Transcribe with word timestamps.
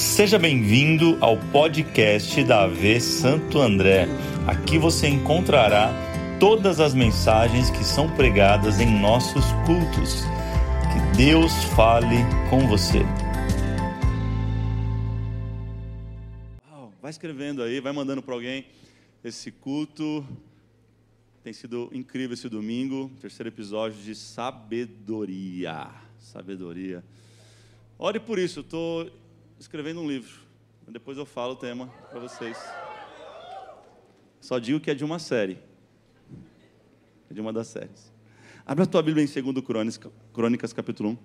Seja 0.00 0.38
bem-vindo 0.38 1.18
ao 1.20 1.36
podcast 1.36 2.42
da 2.44 2.64
AV 2.64 2.98
Santo 3.02 3.60
André. 3.60 4.06
Aqui 4.46 4.78
você 4.78 5.06
encontrará 5.06 5.92
todas 6.40 6.80
as 6.80 6.94
mensagens 6.94 7.68
que 7.68 7.84
são 7.84 8.10
pregadas 8.16 8.80
em 8.80 8.98
nossos 8.98 9.44
cultos. 9.66 10.22
Que 10.90 11.18
Deus 11.18 11.52
fale 11.76 12.16
com 12.48 12.66
você. 12.66 13.00
Vai 17.02 17.10
escrevendo 17.10 17.62
aí, 17.62 17.78
vai 17.78 17.92
mandando 17.92 18.22
para 18.22 18.32
alguém 18.32 18.64
esse 19.22 19.52
culto. 19.52 20.26
Tem 21.44 21.52
sido 21.52 21.90
incrível 21.92 22.32
esse 22.32 22.48
domingo, 22.48 23.10
terceiro 23.20 23.50
episódio 23.50 24.02
de 24.02 24.14
sabedoria. 24.14 25.90
Sabedoria. 26.18 27.04
Ore 27.98 28.18
por 28.18 28.38
isso, 28.38 28.60
estou 28.60 29.19
escrevendo 29.60 30.00
um 30.00 30.08
livro. 30.08 30.40
Depois 30.88 31.18
eu 31.18 31.26
falo 31.26 31.52
o 31.52 31.56
tema 31.56 31.88
para 32.08 32.18
vocês. 32.18 32.56
Só 34.40 34.58
digo 34.58 34.80
que 34.80 34.90
é 34.90 34.94
de 34.94 35.04
uma 35.04 35.18
série. 35.18 35.58
É 37.30 37.34
de 37.34 37.42
uma 37.42 37.52
das 37.52 37.68
séries. 37.68 38.10
Abra 38.64 38.84
a 38.84 38.86
tua 38.86 39.02
Bíblia 39.02 39.22
em 39.22 39.52
2 39.52 39.64
Crônicas, 39.64 40.12
Crônicas 40.32 40.72
capítulo 40.72 41.10
1. 41.10 41.18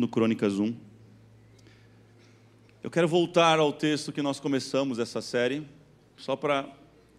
2 0.00 0.10
Crônicas 0.10 0.58
1. 0.58 0.76
Eu 2.82 2.90
quero 2.90 3.06
voltar 3.06 3.60
ao 3.60 3.72
texto 3.72 4.10
que 4.10 4.20
nós 4.20 4.40
começamos 4.40 4.98
essa 4.98 5.22
série, 5.22 5.64
só 6.16 6.34
para 6.34 6.68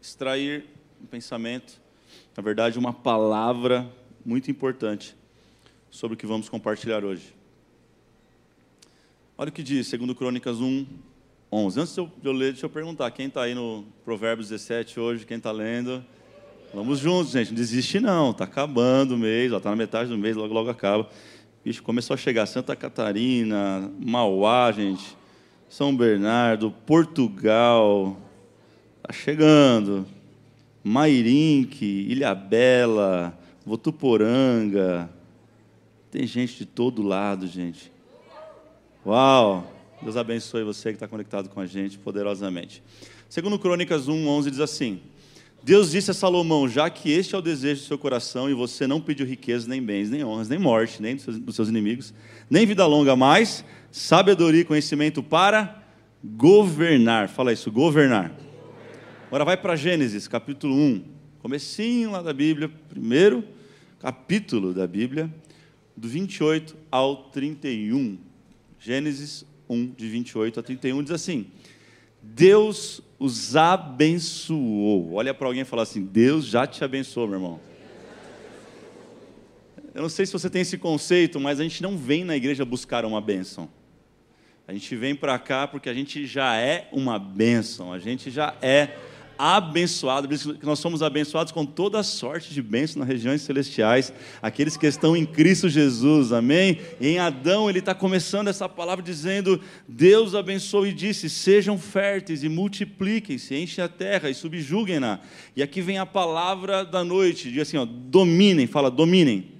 extrair 0.01 0.65
um 1.01 1.05
pensamento, 1.05 1.81
na 2.35 2.43
verdade, 2.43 2.77
uma 2.77 2.91
palavra 2.91 3.89
muito 4.25 4.51
importante 4.51 5.15
sobre 5.89 6.15
o 6.15 6.17
que 6.17 6.27
vamos 6.27 6.49
compartilhar 6.49 7.05
hoje. 7.05 7.38
Olha 9.41 9.47
o 9.47 9.53
que 9.53 9.63
diz, 9.63 9.87
segundo 9.87 10.13
Crônicas 10.13 10.59
1, 10.59 10.85
11. 11.49 11.79
Antes 11.79 11.95
de 11.95 12.01
eu, 12.27 12.33
ler, 12.33 12.51
deixa 12.51 12.65
eu 12.65 12.69
perguntar, 12.69 13.09
quem 13.11 13.27
está 13.27 13.43
aí 13.43 13.55
no 13.55 13.85
Provérbios 14.03 14.49
17 14.49 14.99
hoje, 14.99 15.25
quem 15.25 15.37
está 15.37 15.49
lendo? 15.49 16.03
Vamos 16.73 16.99
juntos, 16.99 17.31
gente, 17.31 17.51
não 17.51 17.55
desiste 17.55 18.01
não, 18.01 18.31
está 18.31 18.43
acabando 18.43 19.15
o 19.15 19.17
mês, 19.17 19.49
está 19.49 19.69
na 19.69 19.77
metade 19.77 20.09
do 20.09 20.17
mês, 20.17 20.35
logo 20.35 20.53
logo 20.53 20.69
acaba. 20.69 21.07
Bicho, 21.63 21.81
começou 21.81 22.15
a 22.15 22.17
chegar 22.17 22.45
Santa 22.47 22.75
Catarina, 22.75 23.89
Mauá, 23.97 24.73
gente, 24.73 25.17
São 25.69 25.95
Bernardo, 25.95 26.69
Portugal, 26.85 28.17
está 28.97 29.13
chegando, 29.13 30.05
Mairinque, 30.83 31.85
Ilhabela, 32.09 33.39
Votuporanga, 33.65 35.09
tem 36.11 36.27
gente 36.27 36.57
de 36.57 36.65
todo 36.65 37.01
lado, 37.01 37.47
gente. 37.47 37.98
Uau! 39.05 39.73
Deus 40.01 40.17
abençoe 40.17 40.63
você 40.63 40.89
que 40.89 40.95
está 40.97 41.07
conectado 41.07 41.47
com 41.47 41.61
a 41.61 41.65
gente 41.65 41.97
poderosamente. 41.97 42.83
Segundo 43.29 43.57
Crônicas 43.57 44.09
1, 44.09 44.27
11 44.27 44.51
diz 44.51 44.59
assim: 44.59 44.99
Deus 45.63 45.91
disse 45.91 46.11
a 46.11 46.13
Salomão: 46.13 46.67
Já 46.67 46.89
que 46.89 47.09
este 47.09 47.33
é 47.33 47.37
o 47.37 47.41
desejo 47.41 47.81
do 47.81 47.87
seu 47.87 47.97
coração 47.97 48.49
e 48.49 48.53
você 48.53 48.85
não 48.85 48.99
pediu 48.99 49.25
riquezas, 49.25 49.67
nem 49.67 49.81
bens, 49.81 50.09
nem 50.09 50.23
honras, 50.23 50.49
nem 50.49 50.59
morte, 50.59 51.01
nem 51.01 51.15
dos 51.15 51.23
seus, 51.23 51.39
dos 51.39 51.55
seus 51.55 51.69
inimigos, 51.69 52.13
nem 52.49 52.65
vida 52.65 52.85
longa, 52.85 53.15
mas 53.15 53.63
sabedoria 53.89 54.61
e 54.61 54.65
conhecimento 54.65 55.23
para 55.23 55.81
governar. 56.21 57.29
Fala 57.29 57.53
isso, 57.53 57.71
governar. 57.71 58.33
Agora 59.27 59.45
vai 59.45 59.55
para 59.55 59.77
Gênesis, 59.77 60.27
capítulo 60.27 60.75
1, 60.75 61.03
comecinho 61.39 62.11
lá 62.11 62.21
da 62.21 62.33
Bíblia, 62.33 62.69
primeiro 62.89 63.45
capítulo 63.99 64.73
da 64.73 64.85
Bíblia, 64.85 65.33
do 65.95 66.07
28 66.07 66.75
ao 66.91 67.15
31. 67.29 68.28
Gênesis 68.79 69.45
1, 69.69 69.91
de 69.91 70.07
28 70.07 70.59
a 70.59 70.63
31, 70.63 71.03
diz 71.03 71.11
assim: 71.11 71.47
Deus 72.21 73.01
os 73.19 73.55
abençoou. 73.55 75.13
Olha 75.13 75.33
para 75.33 75.47
alguém 75.47 75.61
e 75.61 75.65
fala 75.65 75.83
assim: 75.83 76.03
Deus 76.05 76.45
já 76.45 76.65
te 76.65 76.83
abençoou, 76.83 77.27
meu 77.27 77.37
irmão. 77.37 77.59
Eu 79.93 80.03
não 80.03 80.09
sei 80.09 80.25
se 80.25 80.31
você 80.31 80.49
tem 80.49 80.61
esse 80.61 80.77
conceito, 80.77 81.39
mas 81.39 81.59
a 81.59 81.63
gente 81.63 81.83
não 81.83 81.97
vem 81.97 82.23
na 82.23 82.35
igreja 82.35 82.63
buscar 82.63 83.03
uma 83.03 83.19
bênção. 83.19 83.69
A 84.67 84.73
gente 84.73 84.95
vem 84.95 85.15
para 85.15 85.37
cá 85.39 85.67
porque 85.67 85.89
a 85.89 85.93
gente 85.93 86.25
já 86.25 86.55
é 86.55 86.87
uma 86.91 87.17
bênção, 87.17 87.91
a 87.91 87.99
gente 87.99 88.29
já 88.29 88.55
é 88.61 88.95
abençoado, 89.41 90.27
que 90.27 90.65
nós 90.65 90.79
somos 90.79 91.01
abençoados 91.01 91.53
com 91.53 91.65
toda 91.65 92.03
sorte 92.03 92.53
de 92.53 92.61
bênçãos 92.61 92.97
nas 92.97 93.07
regiões 93.07 93.41
celestiais, 93.41 94.11
aqueles 94.41 94.75
que 94.75 94.85
estão 94.85 95.15
em 95.15 95.25
Cristo 95.25 95.69
Jesus, 95.69 96.33
amém? 96.33 96.77
E 96.99 97.07
em 97.07 97.19
Adão 97.19 97.69
ele 97.69 97.79
está 97.79 97.95
começando 97.95 98.49
essa 98.49 98.67
palavra 98.67 99.01
dizendo: 99.01 99.61
Deus 99.87 100.35
abençoou 100.35 100.85
e 100.85 100.91
disse: 100.91 101.29
sejam 101.29 101.77
férteis 101.77 102.43
e 102.43 102.49
multipliquem-se, 102.49 103.55
enchem 103.55 103.81
a 103.81 103.87
terra 103.87 104.29
e 104.29 104.33
subjuguem-na. 104.33 105.21
E 105.55 105.63
aqui 105.63 105.81
vem 105.81 105.97
a 105.97 106.05
palavra 106.05 106.83
da 106.83 107.01
noite, 107.01 107.49
diz 107.49 107.61
assim: 107.61 107.77
ó, 107.77 107.85
dominem, 107.85 108.67
fala, 108.67 108.91
dominem. 108.91 109.53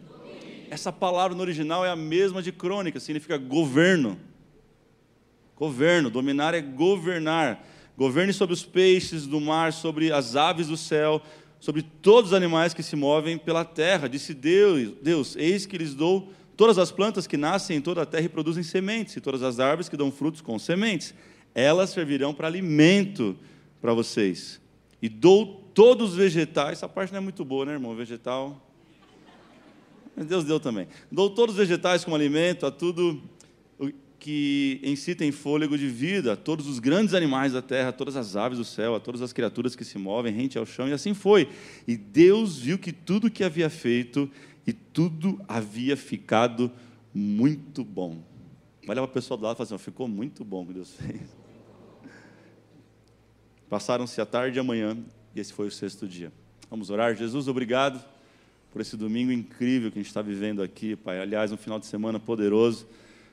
Essa 0.69 0.91
palavra 0.91 1.33
no 1.33 1.41
original 1.41 1.85
é 1.85 1.89
a 1.89 1.95
mesma 1.95 2.41
de 2.41 2.51
crônica, 2.51 2.99
significa 2.99 3.37
governo. 3.37 4.19
Governo, 5.55 6.09
dominar 6.09 6.53
é 6.53 6.61
governar 6.61 7.65
Governe 7.99 8.31
sobre 8.31 8.53
os 8.53 8.63
peixes 8.63 9.27
do 9.27 9.41
mar, 9.41 9.73
sobre 9.73 10.09
as 10.09 10.37
aves 10.37 10.67
do 10.67 10.77
céu, 10.77 11.21
sobre 11.59 11.81
todos 11.81 12.31
os 12.31 12.33
animais 12.33 12.73
que 12.73 12.81
se 12.81 12.95
movem 12.95 13.37
pela 13.37 13.65
terra. 13.65 14.07
Disse 14.07 14.33
Deus: 14.33 14.93
Deus, 15.01 15.35
eis 15.35 15.65
que 15.65 15.77
lhes 15.77 15.93
dou 15.93 16.31
todas 16.55 16.77
as 16.77 16.93
plantas 16.93 17.27
que 17.27 17.35
nascem 17.35 17.75
em 17.75 17.81
toda 17.81 18.03
a 18.03 18.05
terra 18.05 18.23
e 18.23 18.29
produzem 18.29 18.63
sementes, 18.63 19.17
e 19.17 19.19
todas 19.19 19.43
as 19.43 19.59
árvores 19.59 19.89
que 19.89 19.97
dão 19.97 20.13
frutos 20.13 20.39
com 20.39 20.57
sementes. 20.57 21.13
Elas 21.53 21.89
servirão 21.89 22.33
para 22.33 22.47
alimento 22.47 23.37
para 23.81 23.93
vocês. 23.93 24.61
E 25.01 25.09
dou 25.09 25.69
todos 25.73 26.11
os 26.11 26.15
vegetais. 26.15 26.77
Essa 26.77 26.87
parte 26.87 27.11
não 27.11 27.17
é 27.17 27.21
muito 27.21 27.43
boa, 27.43 27.65
né, 27.65 27.73
irmão? 27.73 27.93
Vegetal. 27.93 28.65
Mas 30.15 30.25
Deus 30.25 30.45
deu 30.45 30.57
também. 30.57 30.87
Dou 31.11 31.29
todos 31.29 31.55
os 31.55 31.59
vegetais 31.59 32.05
como 32.05 32.15
alimento 32.15 32.65
a 32.65 32.71
tudo 32.71 33.21
que 34.19 34.79
em 34.83 34.95
si 34.95 35.15
tem 35.15 35.31
fôlego 35.31 35.77
de 35.77 35.87
vida, 35.87 36.33
a 36.33 36.35
todos 36.35 36.67
os 36.67 36.79
grandes 36.79 37.13
animais 37.13 37.53
da 37.53 37.61
terra, 37.61 37.89
a 37.89 37.93
todas 37.93 38.15
as 38.15 38.35
aves 38.35 38.57
do 38.57 38.65
céu, 38.65 38.93
a 38.95 38.99
todas 38.99 39.21
as 39.21 39.31
criaturas 39.31 39.75
que 39.75 39.85
se 39.85 39.97
movem 39.97 40.33
rente 40.33 40.57
ao 40.57 40.65
chão, 40.65 40.87
e 40.87 40.91
assim 40.91 41.13
foi. 41.13 41.47
E 41.87 41.95
Deus 41.95 42.57
viu 42.59 42.77
que 42.77 42.91
tudo 42.91 43.31
que 43.31 43.43
havia 43.43 43.69
feito 43.69 44.29
e 44.67 44.73
tudo 44.73 45.39
havia 45.47 45.95
ficado 45.95 46.71
muito 47.13 47.83
bom. 47.83 48.21
Olha 48.87 49.01
para 49.01 49.05
a 49.05 49.07
pessoa 49.07 49.37
do 49.37 49.43
lado 49.43 49.55
e 49.55 49.57
fala 49.57 49.65
assim: 49.65 49.77
ficou 49.77 50.07
muito 50.07 50.43
bom 50.43 50.63
o 50.63 50.67
que 50.67 50.73
Deus 50.73 50.91
fez. 50.99 51.21
Passaram-se 53.69 54.19
a 54.19 54.25
tarde 54.25 54.57
e 54.57 54.59
a 54.59 54.63
manhã, 54.63 54.97
e 55.35 55.39
esse 55.39 55.53
foi 55.53 55.67
o 55.67 55.71
sexto 55.71 56.07
dia. 56.07 56.31
Vamos 56.69 56.89
orar. 56.89 57.15
Jesus, 57.15 57.47
obrigado 57.47 58.03
por 58.71 58.81
esse 58.81 58.97
domingo 58.97 59.31
incrível 59.31 59.91
que 59.91 59.97
a 59.97 60.01
gente 60.01 60.09
está 60.09 60.21
vivendo 60.21 60.61
aqui, 60.61 60.95
Pai. 60.95 61.19
Aliás, 61.19 61.51
um 61.51 61.57
final 61.57 61.79
de 61.79 61.85
semana 61.85 62.19
poderoso. 62.19 62.87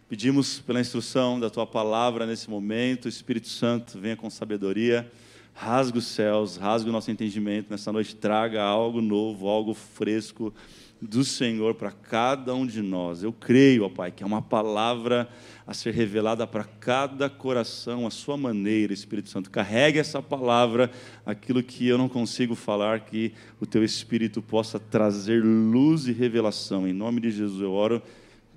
Pedimos 0.09 0.61
pela 0.61 0.81
instrução 0.81 1.41
da 1.41 1.51
tua 1.51 1.67
palavra 1.67 2.27
nesse 2.27 2.49
momento, 2.49 3.09
Espírito 3.09 3.49
Santo, 3.49 3.99
venha 3.99 4.15
com 4.15 4.31
sabedoria, 4.31 5.11
rasgue 5.53 5.99
os 5.99 6.07
céus, 6.07 6.57
rasgue 6.57 6.89
o 6.89 6.93
nosso 6.93 7.11
entendimento 7.11 7.73
nessa 7.73 7.91
noite, 7.91 8.15
traga 8.15 8.63
algo 8.63 9.01
novo, 9.01 9.49
algo 9.49 9.75
fresco 9.75 10.55
do 11.03 11.25
Senhor 11.25 11.75
para 11.75 11.91
cada 11.91 12.55
um 12.55 12.65
de 12.65 12.83
nós. 12.83 13.25
Eu 13.25 13.33
creio, 13.33 13.85
ó 13.85 13.89
Pai, 13.89 14.13
que 14.13 14.23
é 14.23 14.27
uma 14.27 14.41
palavra 14.41 15.29
a 15.67 15.75
ser 15.75 15.93
revelada 15.93 16.47
para 16.47 16.63
cada 16.63 17.29
coração, 17.29 18.07
a 18.07 18.11
sua 18.11 18.37
maneira, 18.37 18.93
Espírito 18.93 19.29
Santo. 19.29 19.51
Carregue 19.51 19.99
essa 19.99 20.23
palavra, 20.23 20.89
aquilo 21.27 21.65
que 21.65 21.85
eu 21.85 21.99
não 21.99 22.09
consigo 22.09 22.55
falar, 22.55 23.01
que 23.01 23.33
o 23.61 23.67
teu 23.67 23.83
Espírito 23.83 24.41
possa 24.41 24.79
trazer 24.79 25.43
luz 25.43 26.07
e 26.07 26.13
revelação. 26.13 26.87
Em 26.87 26.93
nome 26.93 27.21
de 27.21 27.33
Jesus 27.33 27.61
eu 27.61 27.73
oro. 27.73 28.01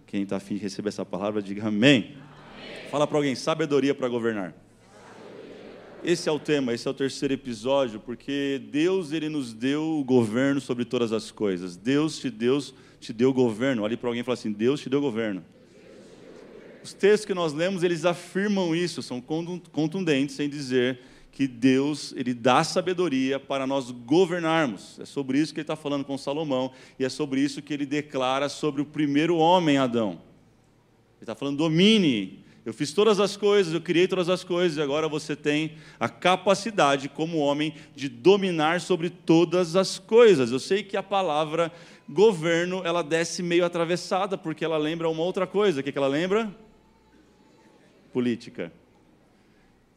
Quem 0.09 0.23
está 0.23 0.37
afim 0.37 0.55
de 0.55 0.61
receber 0.61 0.89
essa 0.89 1.05
palavra, 1.05 1.39
diga 1.39 1.67
amém. 1.67 2.15
amém. 2.15 2.89
Fala 2.89 3.05
para 3.05 3.15
alguém, 3.15 3.35
sabedoria 3.35 3.93
para 3.93 4.07
governar. 4.07 4.55
Esse 6.03 6.27
é 6.27 6.31
o 6.31 6.39
tema, 6.39 6.73
esse 6.73 6.87
é 6.87 6.89
o 6.89 6.95
terceiro 6.95 7.35
episódio, 7.35 7.99
porque 7.99 8.59
Deus 8.71 9.11
ele 9.11 9.29
nos 9.29 9.53
deu 9.53 9.99
o 9.99 10.03
governo 10.03 10.59
sobre 10.59 10.83
todas 10.83 11.11
as 11.11 11.29
coisas. 11.29 11.77
Deus 11.77 12.17
te 12.17 12.31
deu, 12.31 12.59
te 12.99 13.13
deu 13.13 13.31
governo. 13.31 13.83
Olhe 13.83 13.95
para 13.95 14.09
alguém 14.09 14.21
e 14.21 14.23
fala 14.23 14.33
assim: 14.33 14.51
Deus 14.51 14.81
te 14.81 14.89
deu 14.89 14.99
governo. 14.99 15.45
Os 16.83 16.91
textos 16.91 17.25
que 17.25 17.35
nós 17.35 17.53
lemos, 17.53 17.83
eles 17.83 18.03
afirmam 18.03 18.75
isso, 18.75 19.03
são 19.03 19.21
contundentes 19.21 20.39
em 20.39 20.49
dizer 20.49 21.01
que 21.31 21.47
Deus 21.47 22.13
ele 22.17 22.33
dá 22.33 22.63
sabedoria 22.63 23.39
para 23.39 23.65
nós 23.65 23.91
governarmos. 23.91 24.99
É 24.99 25.05
sobre 25.05 25.39
isso 25.39 25.53
que 25.53 25.59
ele 25.59 25.63
está 25.63 25.75
falando 25.75 26.03
com 26.03 26.17
Salomão 26.17 26.71
e 26.97 27.05
é 27.05 27.09
sobre 27.09 27.41
isso 27.41 27.61
que 27.61 27.73
ele 27.73 27.85
declara 27.85 28.49
sobre 28.49 28.81
o 28.81 28.85
primeiro 28.85 29.37
homem, 29.37 29.77
Adão. 29.77 30.11
Ele 30.11 31.21
está 31.21 31.35
falando: 31.35 31.57
domine. 31.57 32.43
Eu 32.65 32.73
fiz 32.73 32.93
todas 32.93 33.19
as 33.19 33.35
coisas, 33.35 33.73
eu 33.73 33.81
criei 33.81 34.07
todas 34.07 34.29
as 34.29 34.43
coisas, 34.43 34.77
e 34.77 34.81
agora 34.81 35.07
você 35.07 35.35
tem 35.35 35.75
a 35.99 36.07
capacidade, 36.07 37.09
como 37.09 37.37
homem, 37.37 37.73
de 37.95 38.07
dominar 38.07 38.81
sobre 38.81 39.09
todas 39.09 39.75
as 39.75 39.97
coisas. 39.97 40.51
Eu 40.51 40.59
sei 40.59 40.83
que 40.83 40.95
a 40.95 41.01
palavra 41.01 41.71
governo, 42.09 42.81
ela 42.83 43.03
desce 43.03 43.43
meio 43.43 43.63
atravessada, 43.63 44.37
porque 44.37 44.65
ela 44.65 44.77
lembra 44.77 45.07
uma 45.09 45.23
outra 45.23 45.45
coisa. 45.45 45.79
O 45.79 45.83
que, 45.83 45.95
ela 45.95 46.07
lembra? 46.07 46.53
Política. 48.11 48.71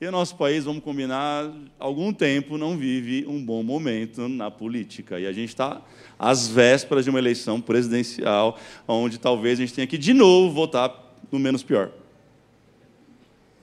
E 0.02 0.06
o 0.08 0.10
nosso 0.10 0.34
país, 0.34 0.64
vamos 0.64 0.82
combinar, 0.82 1.48
algum 1.78 2.12
tempo 2.12 2.58
não 2.58 2.76
vive 2.76 3.24
um 3.28 3.40
bom 3.40 3.62
momento 3.62 4.28
na 4.28 4.50
política. 4.50 5.20
E 5.20 5.28
a 5.28 5.32
gente 5.32 5.50
está 5.50 5.80
às 6.18 6.48
vésperas 6.48 7.04
de 7.04 7.10
uma 7.10 7.20
eleição 7.20 7.60
presidencial, 7.60 8.58
onde 8.88 9.16
talvez 9.16 9.60
a 9.60 9.62
gente 9.62 9.74
tenha 9.74 9.86
que 9.86 9.96
de 9.96 10.12
novo 10.12 10.52
votar 10.52 10.92
no 11.30 11.38
menos 11.38 11.62
pior. 11.62 11.92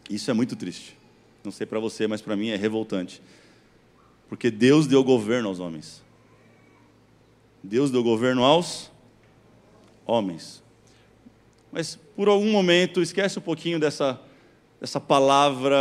Isso 0.09 0.31
é 0.31 0.33
muito 0.33 0.55
triste. 0.55 0.95
Não 1.43 1.51
sei 1.51 1.67
para 1.67 1.77
você, 1.77 2.07
mas 2.07 2.21
para 2.21 2.37
mim 2.37 2.47
é 2.47 2.55
revoltante. 2.55 3.21
Porque 4.29 4.49
Deus 4.49 4.87
deu 4.87 5.03
governo 5.03 5.49
aos 5.49 5.59
homens. 5.59 6.01
Deus 7.61 7.91
deu 7.91 8.01
governo 8.01 8.45
aos 8.45 8.89
homens. 10.05 10.63
Mas 11.69 11.99
por 12.15 12.29
algum 12.29 12.49
momento, 12.49 13.01
esquece 13.01 13.37
um 13.37 13.41
pouquinho 13.41 13.77
dessa 13.77 14.21
essa 14.81 14.99
palavra 14.99 15.77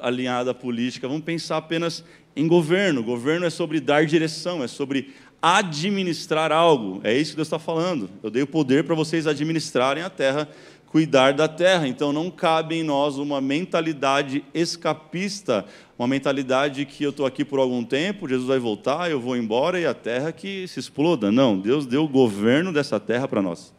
alinhada 0.00 0.50
à 0.50 0.54
política. 0.54 1.06
Vamos 1.06 1.24
pensar 1.24 1.58
apenas 1.58 2.04
em 2.34 2.46
governo. 2.46 3.02
Governo 3.02 3.46
é 3.46 3.50
sobre 3.50 3.80
dar 3.80 4.04
direção, 4.06 4.62
é 4.62 4.68
sobre 4.68 5.14
administrar 5.40 6.52
algo. 6.52 7.00
É 7.04 7.16
isso 7.16 7.32
que 7.32 7.36
Deus 7.36 7.48
está 7.48 7.58
falando. 7.58 8.10
Eu 8.22 8.30
dei 8.30 8.42
o 8.42 8.46
poder 8.46 8.84
para 8.84 8.94
vocês 8.94 9.26
administrarem 9.26 10.02
a 10.02 10.10
terra, 10.10 10.48
cuidar 10.86 11.32
da 11.34 11.46
terra. 11.46 11.86
Então 11.86 12.12
não 12.12 12.30
cabe 12.30 12.76
em 12.76 12.82
nós 12.82 13.16
uma 13.16 13.40
mentalidade 13.40 14.44
escapista, 14.52 15.64
uma 15.98 16.08
mentalidade 16.08 16.84
que 16.84 17.04
eu 17.04 17.10
estou 17.10 17.26
aqui 17.26 17.44
por 17.44 17.60
algum 17.60 17.84
tempo, 17.84 18.28
Jesus 18.28 18.48
vai 18.48 18.58
voltar, 18.58 19.10
eu 19.10 19.20
vou 19.20 19.36
embora 19.36 19.78
e 19.78 19.86
a 19.86 19.94
terra 19.94 20.32
que 20.32 20.66
se 20.66 20.80
exploda. 20.80 21.30
Não, 21.30 21.58
Deus 21.58 21.86
deu 21.86 22.04
o 22.04 22.08
governo 22.08 22.72
dessa 22.72 22.98
terra 22.98 23.28
para 23.28 23.40
nós. 23.40 23.72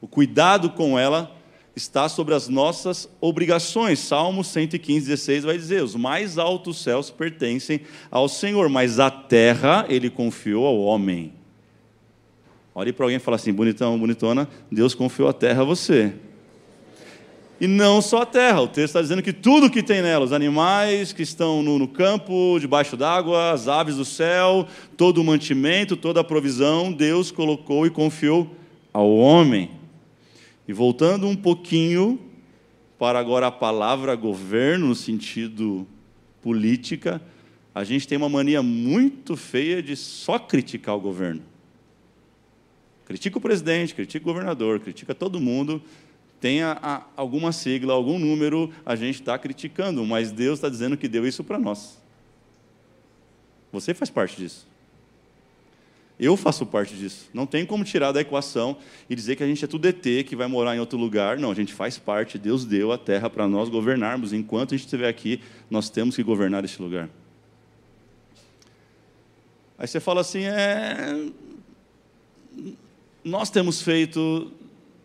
O 0.00 0.08
cuidado 0.08 0.70
com 0.70 0.98
ela 0.98 1.30
está 1.74 2.08
sobre 2.08 2.34
as 2.34 2.48
nossas 2.48 3.08
obrigações. 3.20 3.98
Salmo 3.98 4.44
115, 4.44 5.06
16 5.06 5.44
vai 5.44 5.56
dizer: 5.56 5.82
Os 5.82 5.94
mais 5.94 6.38
altos 6.38 6.82
céus 6.82 7.10
pertencem 7.10 7.80
ao 8.10 8.28
Senhor, 8.28 8.68
mas 8.68 8.98
a 8.98 9.10
terra 9.10 9.86
ele 9.88 10.10
confiou 10.10 10.66
ao 10.66 10.78
homem. 10.78 11.32
Olhe 12.74 12.92
para 12.92 13.04
alguém 13.04 13.16
e 13.16 13.20
fala 13.20 13.36
assim: 13.36 13.52
bonitão, 13.52 13.98
bonitona, 13.98 14.48
Deus 14.70 14.94
confiou 14.94 15.28
a 15.28 15.32
terra 15.32 15.62
a 15.62 15.64
você. 15.64 16.12
E 17.60 17.66
não 17.68 18.02
só 18.02 18.22
a 18.22 18.26
terra, 18.26 18.60
o 18.60 18.66
texto 18.66 18.86
está 18.86 19.00
dizendo 19.00 19.22
que 19.22 19.32
tudo 19.32 19.70
que 19.70 19.84
tem 19.84 20.02
nela, 20.02 20.24
os 20.24 20.32
animais 20.32 21.12
que 21.12 21.22
estão 21.22 21.62
no, 21.62 21.78
no 21.78 21.86
campo, 21.86 22.58
debaixo 22.58 22.96
d'água, 22.96 23.52
as 23.52 23.68
aves 23.68 23.96
do 23.96 24.04
céu, 24.04 24.66
todo 24.96 25.20
o 25.20 25.24
mantimento, 25.24 25.96
toda 25.96 26.20
a 26.20 26.24
provisão, 26.24 26.92
Deus 26.92 27.30
colocou 27.30 27.86
e 27.86 27.90
confiou 27.90 28.50
ao 28.92 29.14
homem. 29.14 29.81
E 30.72 30.74
voltando 30.74 31.28
um 31.28 31.36
pouquinho 31.36 32.18
para 32.98 33.18
agora 33.18 33.48
a 33.48 33.52
palavra 33.52 34.16
governo, 34.16 34.86
no 34.86 34.94
sentido 34.94 35.86
política, 36.40 37.20
a 37.74 37.84
gente 37.84 38.08
tem 38.08 38.16
uma 38.16 38.30
mania 38.30 38.62
muito 38.62 39.36
feia 39.36 39.82
de 39.82 39.94
só 39.94 40.38
criticar 40.38 40.96
o 40.96 41.00
governo. 41.00 41.42
Critica 43.04 43.36
o 43.36 43.40
presidente, 43.42 43.94
critica 43.94 44.24
o 44.24 44.32
governador, 44.32 44.80
critica 44.80 45.14
todo 45.14 45.38
mundo. 45.38 45.82
Tenha 46.40 47.04
alguma 47.14 47.52
sigla, 47.52 47.92
algum 47.92 48.18
número, 48.18 48.72
a 48.86 48.96
gente 48.96 49.20
está 49.20 49.38
criticando, 49.38 50.06
mas 50.06 50.32
Deus 50.32 50.56
está 50.58 50.70
dizendo 50.70 50.96
que 50.96 51.06
deu 51.06 51.26
isso 51.26 51.44
para 51.44 51.58
nós. 51.58 51.98
Você 53.70 53.92
faz 53.92 54.08
parte 54.08 54.38
disso. 54.38 54.66
Eu 56.22 56.36
faço 56.36 56.64
parte 56.64 56.94
disso. 56.94 57.28
Não 57.34 57.44
tem 57.44 57.66
como 57.66 57.82
tirar 57.82 58.12
da 58.12 58.20
equação 58.20 58.76
e 59.10 59.14
dizer 59.16 59.34
que 59.34 59.42
a 59.42 59.46
gente 59.46 59.64
é 59.64 59.66
tudo 59.66 59.88
ET, 59.88 60.00
que 60.24 60.36
vai 60.36 60.46
morar 60.46 60.76
em 60.76 60.78
outro 60.78 60.96
lugar. 60.96 61.36
Não, 61.36 61.50
a 61.50 61.54
gente 61.54 61.74
faz 61.74 61.98
parte. 61.98 62.38
Deus 62.38 62.64
deu 62.64 62.92
a 62.92 62.96
terra 62.96 63.28
para 63.28 63.48
nós 63.48 63.68
governarmos. 63.68 64.32
Enquanto 64.32 64.72
a 64.72 64.76
gente 64.76 64.84
estiver 64.84 65.08
aqui, 65.08 65.40
nós 65.68 65.90
temos 65.90 66.14
que 66.14 66.22
governar 66.22 66.64
esse 66.64 66.80
lugar. 66.80 67.10
Aí 69.76 69.88
você 69.88 69.98
fala 69.98 70.20
assim: 70.20 70.44
é. 70.44 71.28
Nós 73.24 73.50
temos 73.50 73.82
feito 73.82 74.52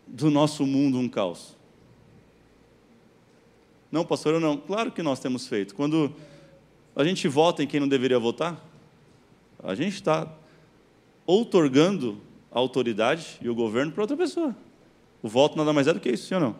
do 0.06 0.30
nosso 0.30 0.64
mundo 0.64 1.00
um 1.00 1.08
caos. 1.08 1.56
Não, 3.90 4.04
pastor, 4.04 4.34
eu 4.34 4.40
não. 4.40 4.56
Claro 4.56 4.92
que 4.92 5.02
nós 5.02 5.18
temos 5.18 5.48
feito. 5.48 5.74
Quando 5.74 6.14
a 6.94 7.02
gente 7.02 7.26
vota 7.26 7.60
em 7.60 7.66
quem 7.66 7.80
não 7.80 7.88
deveria 7.88 8.20
votar, 8.20 8.64
a 9.60 9.74
gente 9.74 9.94
está 9.94 10.37
outorgando 11.28 12.16
a 12.50 12.58
autoridade 12.58 13.38
e 13.42 13.50
o 13.50 13.54
governo 13.54 13.92
para 13.92 14.02
outra 14.02 14.16
pessoa. 14.16 14.56
O 15.22 15.28
voto 15.28 15.58
nada 15.58 15.74
mais 15.74 15.86
é 15.86 15.92
do 15.92 16.00
que 16.00 16.08
isso, 16.08 16.26
sim 16.26 16.34
ou 16.34 16.40
não? 16.40 16.56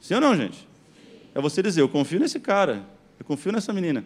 Sim 0.00 0.14
ou 0.14 0.20
não, 0.22 0.34
gente? 0.34 0.66
É 1.34 1.40
você 1.42 1.62
dizer, 1.62 1.82
eu 1.82 1.88
confio 1.90 2.18
nesse 2.18 2.40
cara, 2.40 2.86
eu 3.20 3.26
confio 3.26 3.52
nessa 3.52 3.70
menina, 3.70 4.02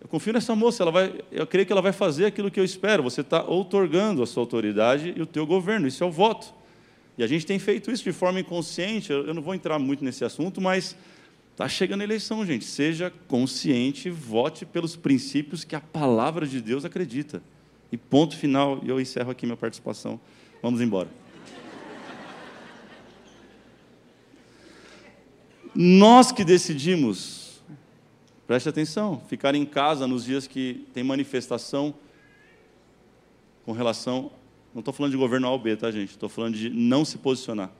eu 0.00 0.08
confio 0.08 0.32
nessa 0.32 0.56
moça, 0.56 0.82
ela 0.82 0.90
vai, 0.90 1.20
eu 1.30 1.46
creio 1.46 1.66
que 1.66 1.72
ela 1.72 1.82
vai 1.82 1.92
fazer 1.92 2.24
aquilo 2.24 2.50
que 2.50 2.58
eu 2.58 2.64
espero. 2.64 3.02
Você 3.02 3.20
está 3.20 3.44
outorgando 3.44 4.22
a 4.22 4.26
sua 4.26 4.42
autoridade 4.42 5.12
e 5.14 5.20
o 5.20 5.26
teu 5.26 5.46
governo, 5.46 5.86
isso 5.86 6.02
é 6.02 6.06
o 6.06 6.10
voto. 6.10 6.54
E 7.18 7.22
a 7.22 7.26
gente 7.26 7.44
tem 7.44 7.58
feito 7.58 7.90
isso 7.90 8.02
de 8.02 8.12
forma 8.12 8.40
inconsciente, 8.40 9.12
eu 9.12 9.34
não 9.34 9.42
vou 9.42 9.54
entrar 9.54 9.78
muito 9.78 10.02
nesse 10.02 10.24
assunto, 10.24 10.62
mas 10.62 10.96
está 11.50 11.68
chegando 11.68 12.00
a 12.00 12.04
eleição, 12.04 12.44
gente. 12.46 12.64
Seja 12.64 13.12
consciente, 13.28 14.08
vote 14.08 14.64
pelos 14.64 14.96
princípios 14.96 15.62
que 15.62 15.76
a 15.76 15.80
palavra 15.80 16.46
de 16.46 16.58
Deus 16.58 16.86
acredita. 16.86 17.42
E 17.92 17.98
ponto 17.98 18.34
final, 18.34 18.80
e 18.82 18.88
eu 18.88 18.98
encerro 18.98 19.30
aqui 19.30 19.44
minha 19.44 19.56
participação. 19.56 20.18
Vamos 20.62 20.80
embora. 20.80 21.08
Nós 25.74 26.32
que 26.32 26.44
decidimos, 26.44 27.62
preste 28.46 28.68
atenção, 28.68 29.22
ficar 29.28 29.54
em 29.54 29.64
casa 29.64 30.06
nos 30.06 30.24
dias 30.24 30.46
que 30.46 30.86
tem 30.94 31.04
manifestação 31.04 31.94
com 33.64 33.72
relação. 33.72 34.30
Não 34.74 34.80
estou 34.80 34.92
falando 34.92 35.12
de 35.12 35.18
governo 35.18 35.46
A 35.46 35.50
ou 35.50 35.58
B, 35.58 35.76
tá, 35.76 35.90
gente? 35.90 36.10
Estou 36.10 36.28
falando 36.28 36.56
de 36.56 36.70
não 36.70 37.04
se 37.04 37.18
posicionar. 37.18 37.70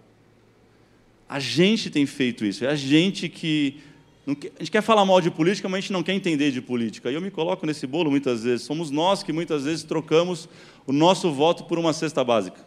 A 1.28 1.40
gente 1.40 1.90
tem 1.90 2.04
feito 2.04 2.44
isso, 2.44 2.64
é 2.64 2.68
a 2.68 2.74
gente 2.74 3.28
que 3.28 3.80
a 4.26 4.30
gente 4.30 4.70
quer 4.70 4.82
falar 4.82 5.04
mal 5.04 5.20
de 5.20 5.30
política, 5.30 5.68
mas 5.68 5.78
a 5.78 5.80
gente 5.80 5.92
não 5.92 6.02
quer 6.02 6.12
entender 6.12 6.52
de 6.52 6.60
política. 6.60 7.10
E 7.10 7.14
eu 7.14 7.20
me 7.20 7.30
coloco 7.30 7.66
nesse 7.66 7.86
bolo 7.86 8.10
muitas 8.10 8.44
vezes. 8.44 8.64
Somos 8.64 8.90
nós 8.90 9.22
que 9.22 9.32
muitas 9.32 9.64
vezes 9.64 9.82
trocamos 9.82 10.48
o 10.86 10.92
nosso 10.92 11.32
voto 11.32 11.64
por 11.64 11.78
uma 11.78 11.92
cesta 11.92 12.22
básica. 12.22 12.64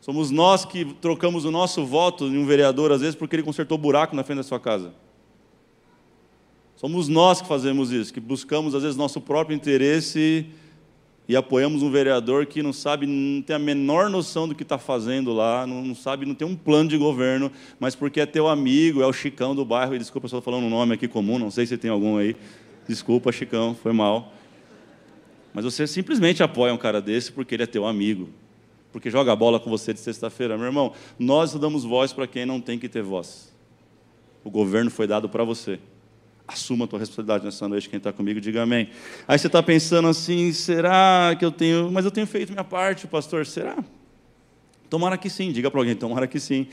Somos 0.00 0.30
nós 0.30 0.64
que 0.64 0.86
trocamos 1.00 1.44
o 1.44 1.50
nosso 1.50 1.84
voto 1.84 2.24
em 2.24 2.38
um 2.38 2.46
vereador, 2.46 2.90
às 2.90 3.02
vezes, 3.02 3.14
porque 3.14 3.36
ele 3.36 3.42
consertou 3.42 3.76
buraco 3.76 4.16
na 4.16 4.24
frente 4.24 4.38
da 4.38 4.42
sua 4.42 4.58
casa. 4.58 4.94
Somos 6.76 7.06
nós 7.06 7.42
que 7.42 7.46
fazemos 7.46 7.92
isso, 7.92 8.10
que 8.10 8.20
buscamos, 8.20 8.74
às 8.74 8.82
vezes, 8.82 8.96
nosso 8.96 9.20
próprio 9.20 9.54
interesse 9.54 10.46
e 11.30 11.36
apoiamos 11.36 11.80
um 11.80 11.92
vereador 11.92 12.44
que 12.44 12.60
não 12.60 12.72
sabe, 12.72 13.06
não 13.06 13.40
tem 13.40 13.54
a 13.54 13.58
menor 13.58 14.10
noção 14.10 14.48
do 14.48 14.54
que 14.54 14.64
está 14.64 14.78
fazendo 14.78 15.32
lá, 15.32 15.64
não, 15.64 15.94
sabe, 15.94 16.26
não 16.26 16.34
tem 16.34 16.44
um 16.44 16.56
plano 16.56 16.88
de 16.88 16.98
governo, 16.98 17.52
mas 17.78 17.94
porque 17.94 18.20
é 18.20 18.26
teu 18.26 18.48
amigo, 18.48 19.00
é 19.00 19.06
o 19.06 19.12
Chicão 19.12 19.54
do 19.54 19.64
bairro, 19.64 19.94
e 19.94 19.98
desculpa, 20.00 20.26
estou 20.26 20.42
falando 20.42 20.64
um 20.64 20.68
nome 20.68 20.92
aqui 20.92 21.06
comum, 21.06 21.38
não 21.38 21.48
sei 21.48 21.66
se 21.66 21.78
tem 21.78 21.88
algum 21.88 22.16
aí, 22.16 22.34
desculpa, 22.88 23.30
Chicão, 23.30 23.76
foi 23.80 23.92
mal. 23.92 24.32
Mas 25.54 25.64
você 25.64 25.86
simplesmente 25.86 26.42
apoia 26.42 26.74
um 26.74 26.76
cara 26.76 27.00
desse 27.00 27.30
porque 27.30 27.54
ele 27.54 27.62
é 27.62 27.66
teu 27.66 27.86
amigo, 27.86 28.28
porque 28.92 29.08
joga 29.08 29.36
bola 29.36 29.60
com 29.60 29.70
você 29.70 29.94
de 29.94 30.00
sexta-feira. 30.00 30.58
Meu 30.58 30.66
irmão, 30.66 30.92
nós 31.16 31.54
damos 31.54 31.84
voz 31.84 32.12
para 32.12 32.26
quem 32.26 32.44
não 32.44 32.60
tem 32.60 32.76
que 32.76 32.88
ter 32.88 33.02
voz. 33.02 33.54
O 34.42 34.50
governo 34.50 34.90
foi 34.90 35.06
dado 35.06 35.28
para 35.28 35.44
você. 35.44 35.78
Assuma 36.52 36.84
a 36.84 36.88
tua 36.88 36.98
responsabilidade 36.98 37.44
nessa 37.44 37.68
noite, 37.68 37.88
quem 37.88 37.98
está 37.98 38.12
comigo, 38.12 38.40
diga 38.40 38.62
amém. 38.64 38.88
Aí 39.28 39.38
você 39.38 39.46
está 39.46 39.62
pensando 39.62 40.08
assim, 40.08 40.52
será 40.52 41.36
que 41.38 41.44
eu 41.44 41.52
tenho. 41.52 41.92
Mas 41.92 42.04
eu 42.04 42.10
tenho 42.10 42.26
feito 42.26 42.50
minha 42.50 42.64
parte, 42.64 43.06
pastor, 43.06 43.46
será? 43.46 43.78
Tomara 44.88 45.16
que 45.16 45.30
sim, 45.30 45.52
diga 45.52 45.70
para 45.70 45.78
alguém, 45.78 45.94
tomara 45.94 46.26
que 46.26 46.40
sim. 46.40 46.66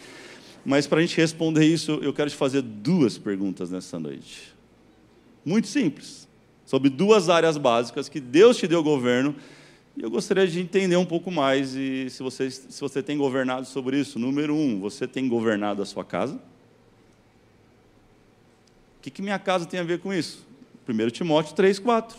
Mas 0.66 0.88
para 0.88 0.98
a 0.98 1.02
gente 1.02 1.16
responder 1.16 1.64
isso, 1.64 2.00
eu 2.02 2.12
quero 2.12 2.28
te 2.28 2.36
fazer 2.36 2.64
duas 2.64 3.20
perguntas 3.20 3.70
nessa 3.70 4.00
noite. 4.00 4.52
Muito 5.46 5.68
simples. 5.68 6.28
Sobre 6.66 6.90
duas 6.90 7.30
áreas 7.30 7.56
básicas 7.56 8.10
que 8.10 8.20
Deus 8.20 8.58
te 8.58 8.68
deu 8.68 8.82
governo. 8.82 9.36
E 9.96 10.02
eu 10.02 10.10
gostaria 10.10 10.48
de 10.48 10.60
entender 10.60 10.96
um 10.96 11.06
pouco 11.06 11.30
mais. 11.30 11.76
E 11.76 12.10
se 12.10 12.24
você, 12.24 12.50
se 12.50 12.82
você 12.82 13.04
tem 13.04 13.16
governado 13.16 13.68
sobre 13.68 14.00
isso. 14.00 14.18
Número 14.18 14.56
um, 14.56 14.80
você 14.80 15.08
tem 15.08 15.28
governado 15.28 15.84
a 15.84 15.86
sua 15.86 16.04
casa? 16.04 16.42
Que, 19.08 19.12
que 19.12 19.22
minha 19.22 19.40
casa 19.40 19.66
tem 19.66 19.80
a 19.80 19.84
ver 19.84 20.00
com 20.00 20.14
isso? 20.14 20.46
1 20.88 21.10
Timóteo 21.10 21.56
3, 21.56 21.80
4. 21.80 22.18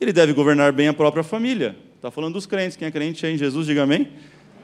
Ele 0.00 0.12
deve 0.12 0.32
governar 0.32 0.72
bem 0.72 0.88
a 0.88 0.94
própria 0.94 1.22
família. 1.22 1.76
Está 1.96 2.10
falando 2.10 2.34
dos 2.34 2.46
crentes. 2.46 2.76
Quem 2.76 2.88
é 2.88 2.90
crente 2.90 3.24
é 3.24 3.30
em 3.30 3.38
Jesus, 3.38 3.66
diga 3.66 3.84
amém. 3.84 4.10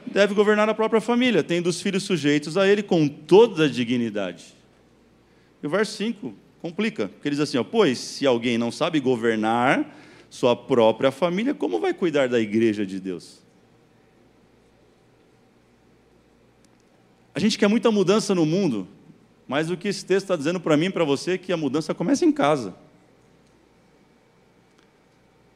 Deve 0.05 0.33
governar 0.33 0.67
a 0.69 0.73
própria 0.73 0.99
família, 0.99 1.43
tendo 1.43 1.67
os 1.67 1.81
filhos 1.81 2.03
sujeitos 2.03 2.57
a 2.57 2.67
ele 2.67 2.83
com 2.83 3.07
toda 3.07 3.65
a 3.65 3.69
dignidade. 3.69 4.55
E 5.61 5.67
o 5.67 5.69
verso 5.69 5.95
5 5.97 6.33
complica, 6.61 7.07
porque 7.07 7.27
ele 7.27 7.35
diz 7.35 7.43
assim: 7.43 7.57
ó, 7.57 7.63
Pois 7.63 7.97
se 7.97 8.25
alguém 8.25 8.57
não 8.57 8.71
sabe 8.71 8.99
governar 8.99 9.95
sua 10.29 10.55
própria 10.55 11.11
família, 11.11 11.53
como 11.53 11.79
vai 11.79 11.93
cuidar 11.93 12.27
da 12.27 12.39
igreja 12.39 12.85
de 12.85 12.99
Deus? 12.99 13.41
A 17.33 17.39
gente 17.39 17.57
quer 17.57 17.67
muita 17.67 17.91
mudança 17.91 18.33
no 18.33 18.45
mundo, 18.45 18.87
mas 19.47 19.69
o 19.69 19.77
que 19.77 19.87
esse 19.87 20.05
texto 20.05 20.25
está 20.25 20.35
dizendo 20.35 20.59
para 20.59 20.75
mim 20.75 20.87
e 20.87 20.89
para 20.89 21.05
você 21.05 21.31
é 21.31 21.37
que 21.37 21.53
a 21.53 21.57
mudança 21.57 21.93
começa 21.93 22.25
em 22.25 22.31
casa. 22.31 22.75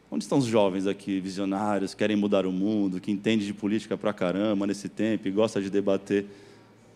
Onde 0.09 0.23
estão 0.23 0.37
os 0.37 0.45
jovens 0.45 0.87
aqui, 0.87 1.19
visionários, 1.19 1.93
querem 1.93 2.15
mudar 2.15 2.45
o 2.45 2.51
mundo, 2.51 2.99
que 2.99 3.11
entendem 3.11 3.45
de 3.45 3.53
política 3.53 3.97
pra 3.97 4.13
caramba 4.13 4.67
nesse 4.67 4.89
tempo 4.89 5.27
e 5.27 5.31
gosta 5.31 5.61
de 5.61 5.69
debater? 5.69 6.25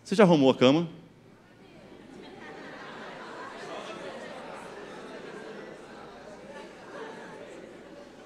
Você 0.04 0.14
já 0.14 0.24
arrumou 0.24 0.50
a 0.50 0.54
cama? 0.54 0.88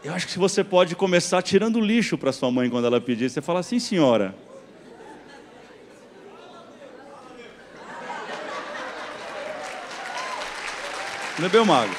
Eu 0.02 0.14
acho 0.14 0.26
que 0.26 0.38
você 0.38 0.64
pode 0.64 0.96
começar 0.96 1.42
tirando 1.42 1.78
lixo 1.80 2.16
para 2.16 2.32
sua 2.32 2.50
mãe 2.50 2.70
quando 2.70 2.86
ela 2.86 3.00
pedir. 3.00 3.30
Você 3.30 3.42
fala 3.42 3.60
assim, 3.60 3.78
senhora, 3.78 4.34
Bebeu 11.40 11.64
mago. 11.64 11.94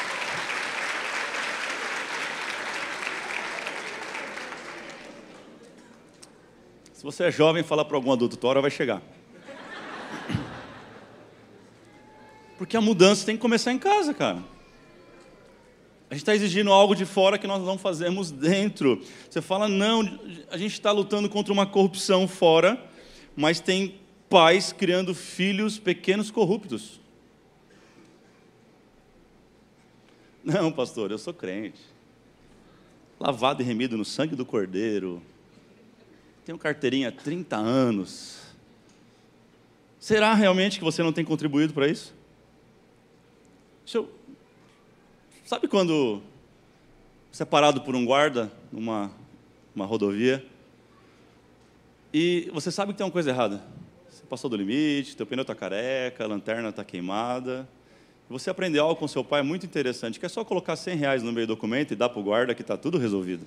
Se 6.94 7.04
você 7.04 7.24
é 7.24 7.32
jovem, 7.32 7.64
fala 7.64 7.84
para 7.84 7.98
algum 7.98 8.12
adulto, 8.12 8.38
tua 8.38 8.52
hora 8.52 8.62
vai 8.62 8.70
chegar. 8.70 9.02
Porque 12.56 12.78
a 12.78 12.82
mudança 12.82 13.26
tem 13.26 13.36
que 13.36 13.42
começar 13.42 13.72
em 13.72 13.80
casa, 13.80 14.14
cara. 14.14 14.44
A 16.08 16.14
gente 16.14 16.22
está 16.22 16.36
exigindo 16.36 16.72
algo 16.72 16.94
de 16.94 17.06
fora 17.06 17.40
que 17.40 17.48
nós 17.48 17.64
não 17.64 17.80
fazemos 17.80 18.30
dentro. 18.30 19.02
Você 19.28 19.42
fala, 19.42 19.68
não, 19.68 20.02
a 20.52 20.58
gente 20.58 20.74
está 20.74 20.92
lutando 20.92 21.28
contra 21.28 21.52
uma 21.52 21.66
corrupção 21.66 22.28
fora, 22.28 22.80
mas 23.36 23.60
tem 23.60 24.00
pais 24.30 24.72
criando 24.72 25.16
filhos 25.16 25.80
pequenos 25.80 26.30
corruptos. 26.30 27.01
Não, 30.44 30.72
pastor, 30.72 31.12
eu 31.12 31.20
sou 31.20 31.34
crente. 31.34 31.80
Lavado 33.20 33.62
e 33.62 33.66
remido 33.66 33.96
no 33.96 34.04
sangue 34.04 34.36
do 34.36 34.46
Cordeiro. 34.46 35.22
Tenho 36.44 36.58
carteirinha 36.58 37.10
há 37.10 37.12
30 37.12 37.56
anos. 37.56 38.42
Será 40.00 40.34
realmente 40.34 40.80
que 40.80 40.84
você 40.84 41.04
não 41.04 41.14
tem 41.14 41.24
contribuído 41.24 41.74
para 41.74 41.88
isso? 41.88 42.14
Eu... 43.94 44.10
Sabe 45.46 45.68
quando 45.68 46.24
você 47.32 47.44
é 47.44 47.46
parado 47.46 47.82
por 47.82 47.96
um 47.96 48.06
guarda 48.06 48.52
numa 48.72 49.12
uma 49.76 49.86
rodovia 49.86 50.46
e 52.14 52.50
você 52.54 52.72
sabe 52.72 52.92
que 52.92 52.98
tem 52.98 53.06
uma 53.06 53.12
coisa 53.12 53.30
errada? 53.30 53.62
Você 54.10 54.24
passou 54.26 54.50
do 54.50 54.58
limite, 54.58 55.16
teu 55.16 55.26
pneu 55.26 55.44
está 55.44 55.54
careca, 55.54 56.24
a 56.24 56.28
lanterna 56.28 56.70
está 56.70 56.84
queimada 56.84 57.68
você 58.32 58.50
aprendeu 58.50 58.84
algo 58.84 59.00
com 59.00 59.08
seu 59.08 59.24
pai 59.24 59.42
muito 59.42 59.66
interessante, 59.66 60.20
que 60.20 60.26
é 60.26 60.30
só 60.30 60.44
colocar 60.46 60.76
100 60.76 60.96
reais 60.96 61.24
no 61.24 61.32
meio 61.32 61.46
do 61.46 61.56
documento 61.56 61.92
e 61.92 61.96
dar 61.96 62.10
para 62.10 62.20
o 62.20 62.24
guarda 62.24 62.56
que 62.56 62.62
está 62.62 62.78
tudo 62.78 62.98
resolvido. 62.98 63.46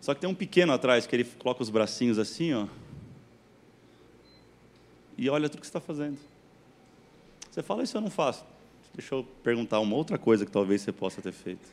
Só 0.00 0.14
que 0.14 0.20
tem 0.20 0.28
um 0.28 0.34
pequeno 0.34 0.72
atrás 0.72 1.06
que 1.06 1.14
ele 1.14 1.24
coloca 1.24 1.62
os 1.62 1.70
bracinhos 1.70 2.18
assim, 2.18 2.54
ó, 2.54 2.66
e 5.18 5.28
olha 5.28 5.48
tudo 5.48 5.60
que 5.60 5.66
você 5.66 5.70
está 5.70 5.80
fazendo. 5.80 6.16
Você 7.50 7.60
fala, 7.60 7.82
isso 7.82 7.96
eu 7.96 8.00
não 8.00 8.10
faço. 8.10 8.44
Deixa 8.94 9.14
eu 9.16 9.24
perguntar 9.42 9.80
uma 9.80 9.96
outra 9.96 10.16
coisa 10.16 10.46
que 10.46 10.52
talvez 10.52 10.80
você 10.80 10.92
possa 10.92 11.20
ter 11.20 11.32
feito. 11.32 11.68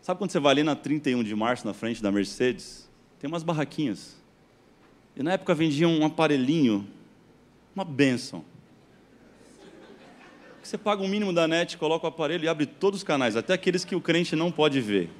Sabe 0.00 0.18
quando 0.18 0.30
você 0.30 0.38
vai 0.38 0.52
ali 0.52 0.62
na 0.62 0.76
31 0.76 1.24
de 1.24 1.34
março, 1.34 1.66
na 1.66 1.74
frente 1.74 2.00
da 2.00 2.10
Mercedes? 2.12 2.88
Tem 3.18 3.28
umas 3.28 3.42
barraquinhas. 3.42 4.16
E 5.16 5.22
na 5.22 5.32
época 5.32 5.54
vendiam 5.54 5.92
um 5.92 6.04
aparelhinho, 6.04 6.86
uma 7.74 7.84
bênção. 7.84 8.44
Você 10.62 10.78
paga 10.78 11.02
o 11.02 11.04
um 11.04 11.08
mínimo 11.08 11.32
da 11.32 11.48
net, 11.48 11.76
coloca 11.76 12.06
o 12.06 12.08
aparelho 12.08 12.44
e 12.44 12.48
abre 12.48 12.66
todos 12.66 13.00
os 13.00 13.04
canais, 13.04 13.36
até 13.36 13.52
aqueles 13.52 13.84
que 13.84 13.96
o 13.96 14.00
crente 14.00 14.36
não 14.36 14.52
pode 14.52 14.80
ver. 14.80 15.10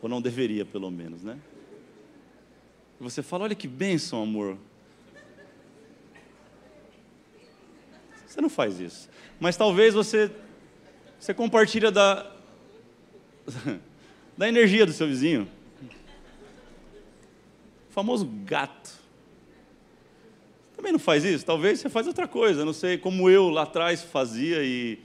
Ou 0.00 0.08
não 0.08 0.20
deveria, 0.20 0.64
pelo 0.64 0.90
menos, 0.90 1.22
né? 1.22 1.38
E 2.98 3.02
você 3.02 3.22
fala: 3.22 3.44
olha 3.44 3.54
que 3.54 3.68
bênção, 3.68 4.22
amor. 4.22 4.56
Você 8.26 8.40
não 8.40 8.48
faz 8.48 8.80
isso. 8.80 9.08
Mas 9.38 9.56
talvez 9.56 9.94
você, 9.94 10.30
você 11.20 11.32
compartilha 11.32 11.90
da, 11.90 12.34
da 14.36 14.48
energia 14.48 14.84
do 14.84 14.92
seu 14.92 15.06
vizinho. 15.06 15.48
O 17.88 17.92
famoso 17.92 18.26
gato. 18.44 19.03
Também 20.84 20.92
não 20.92 21.00
faz 21.00 21.24
isso? 21.24 21.46
Talvez 21.46 21.80
você 21.80 21.88
faz 21.88 22.06
outra 22.06 22.28
coisa, 22.28 22.62
não 22.62 22.74
sei, 22.74 22.98
como 22.98 23.30
eu 23.30 23.48
lá 23.48 23.62
atrás 23.62 24.02
fazia 24.02 24.62
e 24.62 24.98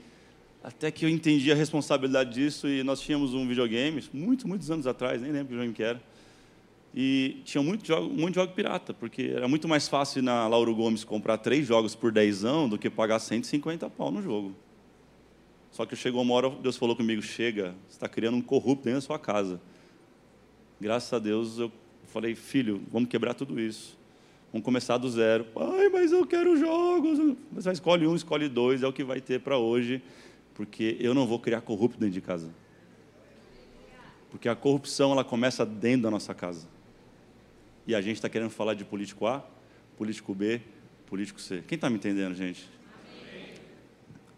até 0.62 0.90
que 0.90 1.06
eu 1.06 1.08
entendi 1.08 1.50
a 1.50 1.54
responsabilidade 1.54 2.34
disso 2.34 2.68
e 2.68 2.82
nós 2.82 3.00
tínhamos 3.00 3.32
um 3.32 3.48
videogame, 3.48 4.04
muitos, 4.12 4.44
muitos 4.44 4.70
anos 4.70 4.86
atrás, 4.86 5.22
nem 5.22 5.32
lembro 5.32 5.46
que 5.46 5.52
videogame 5.54 5.74
que 5.74 5.82
era, 5.82 6.02
e 6.94 7.40
tinha 7.46 7.62
muito 7.62 7.86
jogo, 7.86 8.12
muito 8.12 8.34
jogo 8.34 8.52
pirata, 8.52 8.92
porque 8.92 9.32
era 9.34 9.48
muito 9.48 9.66
mais 9.66 9.88
fácil 9.88 10.22
na 10.22 10.46
Lauro 10.46 10.74
Gomes 10.74 11.02
comprar 11.02 11.38
três 11.38 11.66
jogos 11.66 11.94
por 11.94 12.12
dezão 12.12 12.68
do 12.68 12.76
que 12.76 12.90
pagar 12.90 13.18
150 13.18 13.88
pau 13.88 14.10
no 14.10 14.20
jogo. 14.20 14.54
Só 15.70 15.86
que 15.86 15.96
chegou 15.96 16.20
uma 16.20 16.34
hora, 16.34 16.50
Deus 16.50 16.76
falou 16.76 16.94
comigo, 16.94 17.22
chega, 17.22 17.74
você 17.88 17.94
está 17.94 18.06
criando 18.06 18.36
um 18.36 18.42
corrupto 18.42 18.84
dentro 18.84 19.00
da 19.00 19.06
sua 19.06 19.18
casa. 19.18 19.58
Graças 20.78 21.10
a 21.10 21.18
Deus 21.18 21.58
eu 21.58 21.72
falei, 22.08 22.34
filho, 22.34 22.82
vamos 22.92 23.08
quebrar 23.08 23.32
tudo 23.32 23.58
isso. 23.58 23.98
Vamos 24.52 24.64
começar 24.64 24.98
do 24.98 25.08
zero. 25.08 25.44
Pai, 25.44 25.88
mas 25.88 26.10
eu 26.10 26.26
quero 26.26 26.56
jogos. 26.58 27.36
Você 27.52 27.70
escolhe 27.70 28.06
um, 28.06 28.16
escolhe 28.16 28.48
dois, 28.48 28.82
é 28.82 28.86
o 28.86 28.92
que 28.92 29.04
vai 29.04 29.20
ter 29.20 29.40
para 29.40 29.56
hoje, 29.56 30.02
porque 30.54 30.96
eu 30.98 31.14
não 31.14 31.26
vou 31.26 31.38
criar 31.38 31.60
corrupto 31.60 31.98
dentro 31.98 32.14
de 32.14 32.20
casa. 32.20 32.50
Porque 34.28 34.48
a 34.48 34.56
corrupção 34.56 35.12
ela 35.12 35.24
começa 35.24 35.64
dentro 35.64 36.02
da 36.02 36.10
nossa 36.10 36.34
casa. 36.34 36.66
E 37.86 37.94
a 37.94 38.00
gente 38.00 38.16
está 38.16 38.28
querendo 38.28 38.50
falar 38.50 38.74
de 38.74 38.84
político 38.84 39.26
A, 39.26 39.44
político 39.96 40.34
B, 40.34 40.60
político 41.06 41.40
C. 41.40 41.62
Quem 41.66 41.76
está 41.76 41.88
me 41.88 41.96
entendendo, 41.96 42.34
gente? 42.34 42.68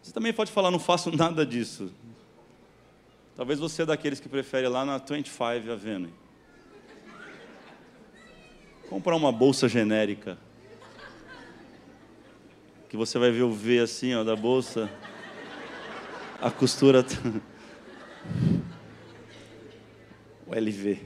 Você 0.01 0.11
também 0.11 0.33
pode 0.33 0.51
falar, 0.51 0.69
não 0.69 0.79
faço 0.79 1.15
nada 1.15 1.45
disso. 1.45 1.91
Talvez 3.35 3.59
você 3.59 3.81
é 3.81 3.85
daqueles 3.85 4.19
que 4.19 4.29
prefere 4.29 4.67
lá 4.67 4.85
na 4.85 4.97
25 4.97 5.43
Avenue 5.71 6.22
comprar 8.93 9.15
uma 9.15 9.31
bolsa 9.31 9.67
genérica. 9.67 10.37
Que 12.87 12.95
você 12.95 13.17
vai 13.17 13.31
ver 13.31 13.41
o 13.41 13.51
V 13.51 13.79
assim, 13.79 14.13
ó, 14.13 14.23
da 14.23 14.35
bolsa. 14.35 14.87
A 16.39 16.51
costura. 16.51 17.03
o 20.45 20.53
LV. 20.53 20.99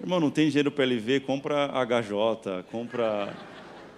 Irmão, 0.00 0.18
não 0.18 0.30
tem 0.30 0.48
dinheiro 0.48 0.72
para 0.72 0.86
LV, 0.86 1.20
compra 1.26 1.70
HJ, 1.84 2.62
compra, 2.70 3.36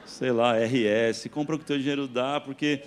sei 0.05 0.33
lá, 0.33 0.55
RS, 0.59 1.29
compra 1.31 1.55
o 1.55 1.59
que 1.61 1.65
o 1.65 1.69
teu 1.69 1.79
dinheiro 1.79 2.09
dá, 2.09 2.41
porque. 2.41 2.83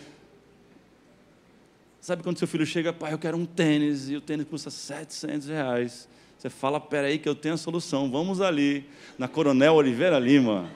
Sabe 2.01 2.23
quando 2.23 2.37
seu 2.37 2.47
filho 2.49 2.65
chega, 2.65 2.91
pai, 2.91 3.13
eu 3.13 3.17
quero 3.17 3.37
um 3.37 3.45
tênis, 3.45 4.09
e 4.09 4.17
o 4.17 4.21
tênis 4.21 4.45
custa 4.49 4.69
700 4.69 5.47
reais. 5.47 6.09
Você 6.43 6.49
fala, 6.49 6.77
peraí 6.77 7.17
que 7.19 7.29
eu 7.29 7.35
tenho 7.35 7.53
a 7.53 7.57
solução, 7.57 8.11
vamos 8.11 8.41
ali, 8.41 8.85
na 9.17 9.29
Coronel 9.29 9.75
Oliveira 9.75 10.19
Lima. 10.19 10.69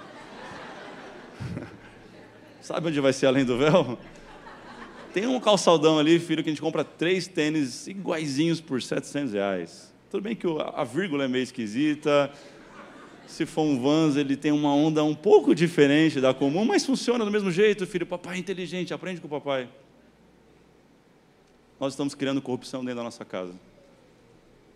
Sabe 2.61 2.87
onde 2.87 3.01
vai 3.01 3.11
ser 3.11 3.25
além 3.25 3.43
do 3.43 3.57
véu? 3.57 3.99
Tem 5.13 5.27
um 5.27 5.37
calçadão 5.41 5.99
ali, 5.99 6.19
filho, 6.19 6.41
que 6.41 6.49
a 6.49 6.53
gente 6.53 6.61
compra 6.61 6.85
três 6.85 7.27
tênis 7.27 7.85
iguaizinhos 7.85 8.61
por 8.61 8.81
700 8.81 9.33
reais. 9.33 9.93
Tudo 10.09 10.23
bem 10.23 10.37
que 10.37 10.47
a 10.73 10.85
vírgula 10.85 11.25
é 11.25 11.27
meio 11.27 11.43
esquisita, 11.43 12.31
se 13.25 13.45
for 13.45 13.63
um 13.63 13.77
Vans, 13.77 14.15
ele 14.15 14.37
tem 14.37 14.53
uma 14.53 14.73
onda 14.73 15.03
um 15.03 15.13
pouco 15.13 15.53
diferente 15.53 16.21
da 16.21 16.33
comum, 16.33 16.63
mas 16.63 16.85
funciona 16.85 17.25
do 17.25 17.31
mesmo 17.31 17.51
jeito, 17.51 17.85
filho. 17.85 18.05
Papai 18.05 18.37
é 18.37 18.39
inteligente, 18.39 18.93
aprende 18.93 19.19
com 19.19 19.27
o 19.27 19.29
papai. 19.29 19.67
Nós 21.77 21.91
estamos 21.91 22.15
criando 22.15 22.41
corrupção 22.41 22.85
dentro 22.85 22.99
da 22.99 23.03
nossa 23.03 23.25
casa 23.25 23.53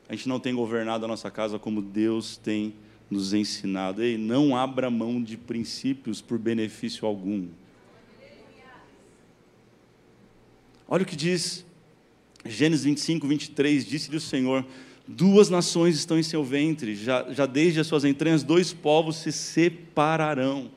a 0.08 0.16
gente 0.16 0.28
não 0.28 0.40
tem 0.40 0.54
governado 0.54 1.06
a 1.06 1.08
nossa 1.08 1.32
casa 1.32 1.58
como 1.58 1.82
Deus 1.82 2.38
tem 2.38 2.74
nos 3.10 3.34
ensinado. 3.34 4.02
Ei, 4.02 4.18
não 4.18 4.56
abra 4.56 4.90
mão 4.90 5.22
de 5.22 5.38
princípios 5.38 6.22
por 6.22 6.38
benefício 6.38 7.08
algum. 7.08 7.48
Olha 10.88 11.04
o 11.04 11.06
que 11.06 11.16
diz 11.16 11.66
Gênesis 12.46 12.84
25, 12.84 13.28
23, 13.28 13.86
disse-lhe 13.86 14.18
o 14.18 14.22
Senhor, 14.22 14.66
duas 15.08 15.50
nações 15.50 15.96
estão 15.96 16.18
em 16.18 16.24
seu 16.24 16.44
ventre, 16.44 16.96
já, 16.96 17.32
já 17.32 17.46
desde 17.46 17.80
as 17.80 17.88
suas 17.88 18.04
entranhas 18.04 18.44
dois 18.44 18.74
povos 18.74 19.18
se 19.18 19.32
separarão. 19.32 20.72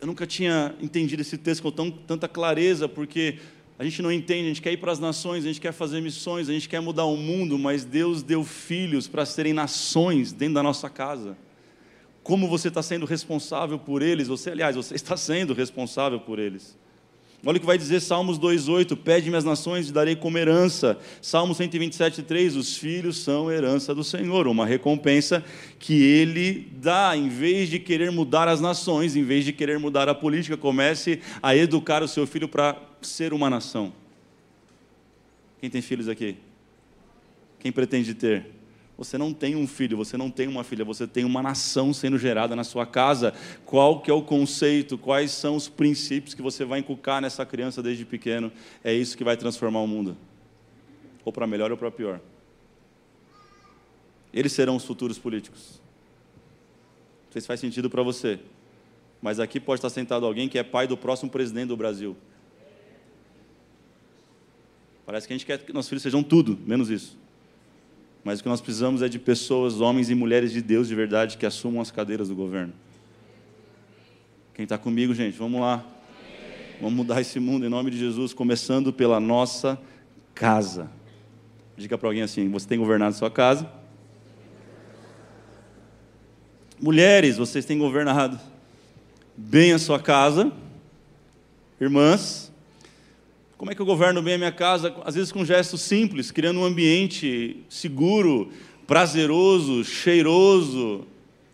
Eu 0.00 0.06
nunca 0.06 0.26
tinha 0.26 0.74
entendido 0.80 1.22
esse 1.22 1.38
texto 1.38 1.62
com 1.62 1.70
tão, 1.70 1.90
tanta 1.90 2.28
clareza, 2.28 2.88
porque 2.88 3.38
A 3.76 3.82
gente 3.82 4.00
não 4.00 4.12
entende, 4.12 4.44
a 4.44 4.48
gente 4.48 4.62
quer 4.62 4.72
ir 4.72 4.76
para 4.76 4.92
as 4.92 5.00
nações, 5.00 5.44
a 5.44 5.48
gente 5.48 5.60
quer 5.60 5.72
fazer 5.72 6.00
missões, 6.00 6.48
a 6.48 6.52
gente 6.52 6.68
quer 6.68 6.80
mudar 6.80 7.06
o 7.06 7.16
mundo, 7.16 7.58
mas 7.58 7.84
Deus 7.84 8.22
deu 8.22 8.44
filhos 8.44 9.08
para 9.08 9.26
serem 9.26 9.52
nações 9.52 10.32
dentro 10.32 10.54
da 10.54 10.62
nossa 10.62 10.88
casa. 10.88 11.36
Como 12.22 12.48
você 12.48 12.68
está 12.68 12.82
sendo 12.82 13.04
responsável 13.04 13.78
por 13.78 14.00
eles? 14.00 14.28
Você, 14.28 14.50
aliás, 14.50 14.76
você 14.76 14.94
está 14.96 15.16
sendo 15.16 15.52
responsável 15.52 16.20
por 16.20 16.38
eles. 16.38 16.78
Olha 17.46 17.58
o 17.58 17.60
que 17.60 17.66
vai 17.66 17.76
dizer 17.76 18.00
Salmos 18.00 18.38
2,8: 18.38 18.96
Pede-me 18.96 19.36
as 19.36 19.44
nações 19.44 19.90
e 19.90 19.92
darei 19.92 20.16
como 20.16 20.38
herança. 20.38 20.96
Salmos 21.20 21.58
127,3: 21.58 22.56
Os 22.56 22.78
filhos 22.78 23.18
são 23.18 23.52
herança 23.52 23.94
do 23.94 24.02
Senhor, 24.02 24.46
uma 24.46 24.64
recompensa 24.64 25.44
que 25.78 26.02
Ele 26.02 26.72
dá, 26.80 27.14
em 27.14 27.28
vez 27.28 27.68
de 27.68 27.78
querer 27.78 28.10
mudar 28.10 28.48
as 28.48 28.62
nações, 28.62 29.14
em 29.14 29.22
vez 29.22 29.44
de 29.44 29.52
querer 29.52 29.78
mudar 29.78 30.08
a 30.08 30.14
política, 30.14 30.56
comece 30.56 31.20
a 31.42 31.54
educar 31.54 32.02
o 32.02 32.08
seu 32.08 32.26
filho 32.26 32.48
para 32.48 32.80
ser 33.06 33.32
uma 33.32 33.48
nação. 33.50 33.92
Quem 35.60 35.70
tem 35.70 35.80
filhos 35.80 36.08
aqui? 36.08 36.36
Quem 37.58 37.72
pretende 37.72 38.14
ter? 38.14 38.54
Você 38.96 39.18
não 39.18 39.32
tem 39.32 39.56
um 39.56 39.66
filho, 39.66 39.96
você 39.96 40.16
não 40.16 40.30
tem 40.30 40.46
uma 40.46 40.62
filha, 40.62 40.84
você 40.84 41.06
tem 41.06 41.24
uma 41.24 41.42
nação 41.42 41.92
sendo 41.92 42.16
gerada 42.16 42.54
na 42.54 42.62
sua 42.62 42.86
casa. 42.86 43.34
Qual 43.64 44.00
que 44.00 44.10
é 44.10 44.14
o 44.14 44.22
conceito? 44.22 44.96
Quais 44.96 45.32
são 45.32 45.56
os 45.56 45.68
princípios 45.68 46.34
que 46.34 46.42
você 46.42 46.64
vai 46.64 46.78
inculcar 46.78 47.20
nessa 47.20 47.44
criança 47.44 47.82
desde 47.82 48.04
pequeno? 48.04 48.52
É 48.84 48.94
isso 48.94 49.16
que 49.16 49.24
vai 49.24 49.36
transformar 49.36 49.80
o 49.80 49.86
mundo. 49.86 50.16
Ou 51.24 51.32
para 51.32 51.46
melhor 51.46 51.72
ou 51.72 51.76
para 51.76 51.90
pior. 51.90 52.20
Eles 54.32 54.52
serão 54.52 54.76
os 54.76 54.84
futuros 54.84 55.18
políticos. 55.18 55.80
Não 57.26 57.32
sei 57.32 57.40
se 57.40 57.46
faz 57.46 57.58
sentido 57.58 57.90
para 57.90 58.02
você. 58.02 58.38
Mas 59.20 59.40
aqui 59.40 59.58
pode 59.58 59.78
estar 59.78 59.90
sentado 59.90 60.24
alguém 60.24 60.48
que 60.48 60.58
é 60.58 60.62
pai 60.62 60.86
do 60.86 60.96
próximo 60.96 61.30
presidente 61.30 61.68
do 61.68 61.76
Brasil. 61.76 62.16
Parece 65.06 65.26
que 65.26 65.32
a 65.32 65.36
gente 65.36 65.46
quer 65.46 65.58
que 65.58 65.72
nossos 65.72 65.88
filhos 65.88 66.02
sejam 66.02 66.22
tudo, 66.22 66.58
menos 66.66 66.90
isso. 66.90 67.18
Mas 68.24 68.40
o 68.40 68.42
que 68.42 68.48
nós 68.48 68.60
precisamos 68.60 69.02
é 69.02 69.08
de 69.08 69.18
pessoas, 69.18 69.80
homens 69.80 70.08
e 70.08 70.14
mulheres 70.14 70.50
de 70.50 70.62
Deus 70.62 70.88
de 70.88 70.94
verdade, 70.94 71.36
que 71.36 71.44
assumam 71.44 71.82
as 71.82 71.90
cadeiras 71.90 72.28
do 72.28 72.34
governo. 72.34 72.72
Quem 74.54 74.62
está 74.62 74.78
comigo, 74.78 75.12
gente? 75.14 75.36
Vamos 75.36 75.60
lá. 75.60 75.84
Vamos 76.80 76.94
mudar 76.94 77.20
esse 77.20 77.38
mundo 77.38 77.66
em 77.66 77.68
nome 77.68 77.90
de 77.90 77.98
Jesus, 77.98 78.32
começando 78.32 78.92
pela 78.92 79.20
nossa 79.20 79.78
casa. 80.34 80.90
Diga 81.76 81.98
para 81.98 82.08
alguém 82.08 82.22
assim: 82.22 82.48
você 82.48 82.66
tem 82.66 82.78
governado 82.78 83.14
sua 83.14 83.30
casa? 83.30 83.70
Mulheres, 86.80 87.36
vocês 87.36 87.64
têm 87.64 87.78
governado 87.78 88.38
bem 89.36 89.72
a 89.72 89.78
sua 89.78 89.98
casa. 89.98 90.52
Irmãs, 91.80 92.43
como 93.56 93.70
é 93.70 93.74
que 93.74 93.80
eu 93.80 93.86
governo 93.86 94.20
bem 94.20 94.34
a 94.34 94.38
minha 94.38 94.52
casa? 94.52 94.94
Às 95.04 95.14
vezes 95.14 95.30
com 95.30 95.44
gestos 95.44 95.80
simples, 95.80 96.30
criando 96.30 96.60
um 96.60 96.64
ambiente 96.64 97.64
seguro, 97.68 98.50
prazeroso, 98.86 99.84
cheiroso. 99.84 101.06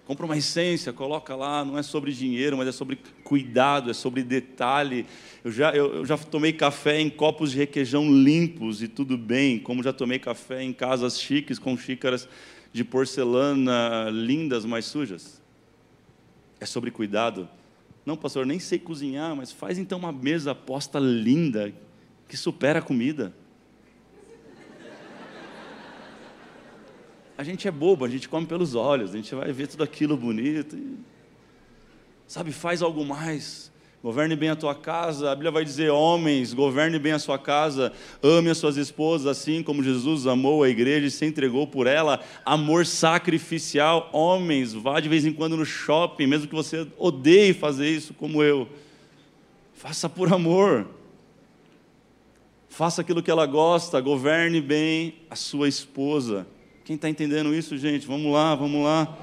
Compra 0.06 0.26
uma 0.26 0.36
essência, 0.36 0.92
coloca 0.92 1.36
lá, 1.36 1.64
não 1.64 1.78
é 1.78 1.82
sobre 1.82 2.12
dinheiro, 2.12 2.56
mas 2.56 2.66
é 2.66 2.72
sobre 2.72 2.98
cuidado, 3.22 3.90
é 3.90 3.94
sobre 3.94 4.24
detalhe. 4.24 5.06
Eu 5.44 5.52
já, 5.52 5.72
eu, 5.72 5.94
eu 5.96 6.06
já 6.06 6.16
tomei 6.18 6.52
café 6.52 7.00
em 7.00 7.08
copos 7.08 7.52
de 7.52 7.58
requeijão 7.58 8.10
limpos 8.10 8.82
e 8.82 8.88
tudo 8.88 9.16
bem, 9.16 9.58
como 9.58 9.82
já 9.82 9.92
tomei 9.92 10.18
café 10.18 10.62
em 10.62 10.72
casas 10.72 11.20
chiques 11.20 11.58
com 11.58 11.76
xícaras 11.76 12.28
de 12.72 12.82
porcelana 12.82 14.08
lindas, 14.10 14.64
mas 14.64 14.86
sujas. 14.86 15.40
É 16.58 16.66
sobre 16.66 16.90
cuidado. 16.90 17.48
Não, 18.04 18.16
pastor, 18.16 18.44
nem 18.44 18.58
sei 18.58 18.78
cozinhar, 18.78 19.36
mas 19.36 19.52
faz 19.52 19.78
então 19.78 19.98
uma 19.98 20.10
mesa 20.10 20.54
posta 20.54 20.98
linda, 20.98 21.72
que 22.30 22.36
supera 22.36 22.78
a 22.78 22.82
comida. 22.82 23.34
A 27.36 27.42
gente 27.42 27.66
é 27.66 27.70
bobo, 27.72 28.04
a 28.04 28.08
gente 28.08 28.28
come 28.28 28.46
pelos 28.46 28.76
olhos, 28.76 29.12
a 29.12 29.16
gente 29.16 29.34
vai 29.34 29.52
ver 29.52 29.66
tudo 29.66 29.82
aquilo 29.82 30.16
bonito. 30.16 30.76
E, 30.76 30.96
sabe, 32.28 32.52
faz 32.52 32.82
algo 32.82 33.04
mais. 33.04 33.72
Governe 34.00 34.36
bem 34.36 34.48
a 34.48 34.54
tua 34.54 34.76
casa. 34.76 35.32
A 35.32 35.34
Bíblia 35.34 35.50
vai 35.50 35.64
dizer: 35.64 35.90
homens, 35.90 36.54
governe 36.54 37.00
bem 37.00 37.10
a 37.10 37.18
sua 37.18 37.36
casa, 37.36 37.92
ame 38.22 38.48
as 38.48 38.58
suas 38.58 38.76
esposas, 38.76 39.26
assim 39.26 39.60
como 39.60 39.82
Jesus 39.82 40.28
amou 40.28 40.62
a 40.62 40.68
igreja 40.68 41.06
e 41.06 41.10
se 41.10 41.26
entregou 41.26 41.66
por 41.66 41.88
ela. 41.88 42.20
Amor 42.44 42.86
sacrificial. 42.86 44.08
Homens, 44.12 44.72
vá 44.72 45.00
de 45.00 45.08
vez 45.08 45.24
em 45.24 45.32
quando 45.32 45.56
no 45.56 45.66
shopping, 45.66 46.28
mesmo 46.28 46.46
que 46.46 46.54
você 46.54 46.86
odeie 46.96 47.52
fazer 47.52 47.90
isso, 47.90 48.14
como 48.14 48.40
eu. 48.40 48.68
Faça 49.74 50.08
por 50.08 50.32
amor 50.32 50.99
faça 52.80 53.02
aquilo 53.02 53.22
que 53.22 53.30
ela 53.30 53.44
gosta, 53.44 54.00
governe 54.00 54.58
bem 54.58 55.16
a 55.28 55.36
sua 55.36 55.68
esposa. 55.68 56.46
Quem 56.82 56.96
está 56.96 57.10
entendendo 57.10 57.54
isso, 57.54 57.76
gente? 57.76 58.06
Vamos 58.06 58.32
lá, 58.32 58.54
vamos 58.54 58.82
lá. 58.82 59.18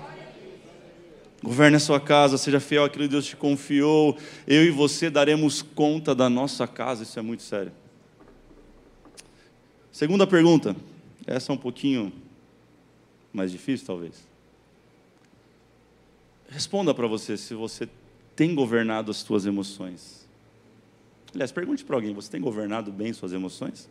Governe 1.41 1.75
a 1.75 1.79
sua 1.79 1.99
casa, 1.99 2.37
seja 2.37 2.59
fiel 2.59 2.83
àquilo 2.83 3.05
que 3.05 3.09
Deus 3.09 3.25
te 3.25 3.35
confiou. 3.35 4.15
Eu 4.45 4.63
e 4.63 4.69
você 4.69 5.09
daremos 5.09 5.63
conta 5.63 6.13
da 6.13 6.29
nossa 6.29 6.67
casa, 6.67 7.01
isso 7.01 7.17
é 7.17 7.21
muito 7.23 7.41
sério. 7.41 7.71
Segunda 9.91 10.27
pergunta, 10.27 10.75
essa 11.25 11.51
é 11.51 11.55
um 11.55 11.57
pouquinho 11.57 12.13
mais 13.33 13.51
difícil, 13.51 13.87
talvez. 13.87 14.23
Responda 16.47 16.93
para 16.93 17.07
você 17.07 17.35
se 17.35 17.55
você 17.55 17.89
tem 18.35 18.53
governado 18.53 19.09
as 19.09 19.17
suas 19.17 19.47
emoções. 19.47 20.26
Aliás, 21.37 21.51
pergunte 21.51 21.85
para 21.85 21.95
alguém: 21.95 22.15
você 22.15 22.31
tem 22.31 22.41
governado 22.41 22.91
bem 22.91 23.13
suas 23.13 23.31
emoções? 23.31 23.87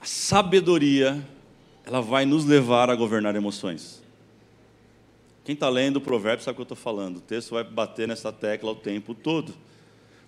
A 0.00 0.04
sabedoria, 0.04 1.26
ela 1.84 2.00
vai 2.00 2.24
nos 2.24 2.44
levar 2.44 2.88
a 2.88 2.94
governar 2.94 3.34
emoções. 3.34 4.00
Quem 5.42 5.54
está 5.54 5.68
lendo 5.68 5.96
o 5.96 6.00
provérbio 6.00 6.44
sabe 6.44 6.52
o 6.52 6.54
que 6.54 6.60
eu 6.60 6.74
estou 6.74 6.76
falando. 6.76 7.16
O 7.16 7.20
texto 7.20 7.50
vai 7.50 7.64
bater 7.64 8.06
nessa 8.06 8.30
tecla 8.30 8.70
o 8.70 8.76
tempo 8.76 9.12
todo. 9.12 9.52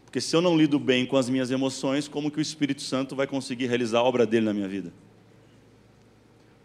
Porque 0.05 0.21
se 0.21 0.35
eu 0.35 0.41
não 0.41 0.57
lido 0.57 0.77
bem 0.77 1.07
com 1.07 1.17
as 1.17 1.29
minhas 1.29 1.53
emoções, 1.53 2.09
como 2.09 2.33
que 2.33 2.39
o 2.39 2.43
Espírito 2.43 2.83
Santo 2.83 3.15
vai 3.15 3.29
conseguir 3.29 3.67
realizar 3.67 4.01
a 4.01 4.03
obra 4.03 4.27
dele 4.27 4.47
na 4.47 4.53
minha 4.53 4.67
vida? 4.67 4.93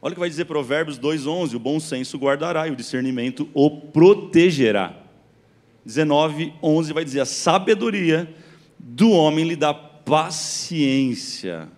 Olha 0.01 0.12
o 0.12 0.15
que 0.15 0.19
vai 0.19 0.29
dizer 0.29 0.45
Provérbios 0.45 0.97
2,11: 0.99 1.55
o 1.55 1.59
bom 1.59 1.79
senso 1.79 2.17
guardará 2.17 2.67
e 2.67 2.71
o 2.71 2.75
discernimento 2.75 3.49
o 3.53 3.69
protegerá. 3.69 4.95
19,11 5.85 6.93
vai 6.93 7.03
dizer: 7.03 7.19
a 7.21 7.25
sabedoria 7.25 8.33
do 8.77 9.12
homem 9.12 9.45
lhe 9.45 9.55
dá 9.55 9.73
paciência. 9.73 11.69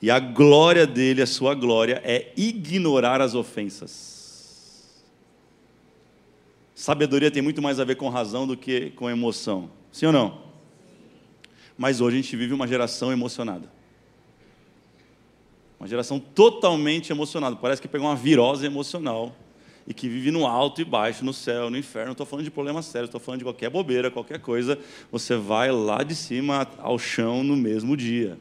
E 0.00 0.10
a 0.10 0.18
glória 0.18 0.86
dele, 0.86 1.22
a 1.22 1.26
sua 1.26 1.54
glória, 1.54 2.00
é 2.04 2.32
ignorar 2.36 3.22
as 3.22 3.34
ofensas. 3.34 4.92
Sabedoria 6.74 7.30
tem 7.30 7.40
muito 7.40 7.62
mais 7.62 7.80
a 7.80 7.84
ver 7.84 7.94
com 7.94 8.08
razão 8.08 8.46
do 8.46 8.56
que 8.56 8.90
com 8.90 9.08
emoção. 9.08 9.70
Sim 9.90 10.06
ou 10.06 10.12
não? 10.12 10.42
Mas 11.78 12.00
hoje 12.00 12.18
a 12.18 12.20
gente 12.20 12.36
vive 12.36 12.52
uma 12.52 12.68
geração 12.68 13.10
emocionada. 13.12 13.72
Uma 15.78 15.88
geração 15.88 16.18
totalmente 16.18 17.12
emocionada. 17.12 17.56
Parece 17.56 17.82
que 17.82 17.88
pegou 17.88 18.06
uma 18.06 18.16
virose 18.16 18.64
emocional 18.64 19.34
e 19.86 19.92
que 19.92 20.08
vive 20.08 20.30
no 20.30 20.46
alto 20.46 20.80
e 20.80 20.84
baixo, 20.84 21.24
no 21.24 21.32
céu, 21.32 21.68
no 21.68 21.76
inferno. 21.76 22.12
Estou 22.12 22.26
falando 22.26 22.44
de 22.44 22.50
problemas 22.50 22.86
sérios, 22.86 23.08
estou 23.08 23.20
falando 23.20 23.40
de 23.40 23.44
qualquer 23.44 23.68
bobeira, 23.68 24.10
qualquer 24.10 24.40
coisa. 24.40 24.78
Você 25.12 25.36
vai 25.36 25.70
lá 25.70 26.02
de 26.02 26.14
cima 26.14 26.66
ao 26.78 26.98
chão 26.98 27.44
no 27.44 27.56
mesmo 27.56 27.96
dia. 27.96 28.38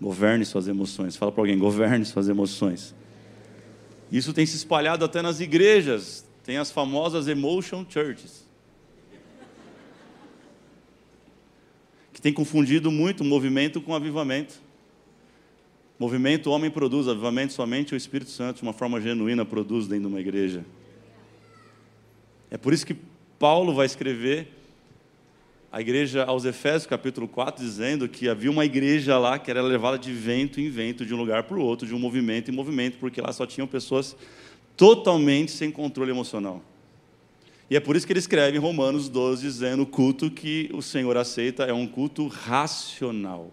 Governe 0.00 0.44
suas 0.46 0.66
emoções. 0.66 1.14
Fala 1.14 1.30
para 1.30 1.42
alguém, 1.42 1.58
governe 1.58 2.04
suas 2.06 2.28
emoções. 2.28 2.94
Isso 4.10 4.32
tem 4.32 4.46
se 4.46 4.56
espalhado 4.56 5.04
até 5.04 5.20
nas 5.20 5.40
igrejas. 5.40 6.26
Tem 6.42 6.56
as 6.56 6.70
famosas 6.70 7.28
emotion 7.28 7.84
churches. 7.88 8.49
Que 12.20 12.24
tem 12.24 12.34
confundido 12.34 12.90
muito 12.90 13.24
movimento 13.24 13.80
com 13.80 13.94
avivamento. 13.94 14.60
Movimento, 15.98 16.50
o 16.50 16.52
homem 16.52 16.70
produz, 16.70 17.08
avivamento 17.08 17.54
somente 17.54 17.94
o 17.94 17.96
Espírito 17.96 18.30
Santo, 18.30 18.58
de 18.58 18.62
uma 18.62 18.74
forma 18.74 19.00
genuína, 19.00 19.42
produz 19.42 19.88
dentro 19.88 20.06
de 20.06 20.14
uma 20.14 20.20
igreja. 20.20 20.62
É 22.50 22.58
por 22.58 22.74
isso 22.74 22.84
que 22.84 22.94
Paulo 23.38 23.72
vai 23.72 23.86
escrever 23.86 24.48
a 25.72 25.80
igreja 25.80 26.22
aos 26.24 26.44
Efésios, 26.44 26.84
capítulo 26.84 27.26
4, 27.26 27.64
dizendo 27.64 28.06
que 28.06 28.28
havia 28.28 28.50
uma 28.50 28.66
igreja 28.66 29.16
lá 29.16 29.38
que 29.38 29.50
era 29.50 29.62
levada 29.62 29.98
de 29.98 30.12
vento 30.12 30.60
em 30.60 30.68
vento, 30.68 31.06
de 31.06 31.14
um 31.14 31.16
lugar 31.16 31.44
para 31.44 31.56
o 31.56 31.62
outro, 31.62 31.88
de 31.88 31.94
um 31.94 31.98
movimento 31.98 32.50
em 32.50 32.54
movimento, 32.54 32.98
porque 32.98 33.22
lá 33.22 33.32
só 33.32 33.46
tinham 33.46 33.66
pessoas 33.66 34.14
totalmente 34.76 35.52
sem 35.52 35.70
controle 35.70 36.10
emocional. 36.10 36.62
E 37.70 37.76
é 37.76 37.80
por 37.80 37.94
isso 37.94 38.04
que 38.04 38.12
ele 38.12 38.18
escreve 38.18 38.56
em 38.56 38.60
Romanos 38.60 39.08
12, 39.08 39.42
dizendo: 39.42 39.84
o 39.84 39.86
culto 39.86 40.28
que 40.28 40.68
o 40.74 40.82
Senhor 40.82 41.16
aceita 41.16 41.62
é 41.62 41.72
um 41.72 41.86
culto 41.86 42.26
racional. 42.26 43.52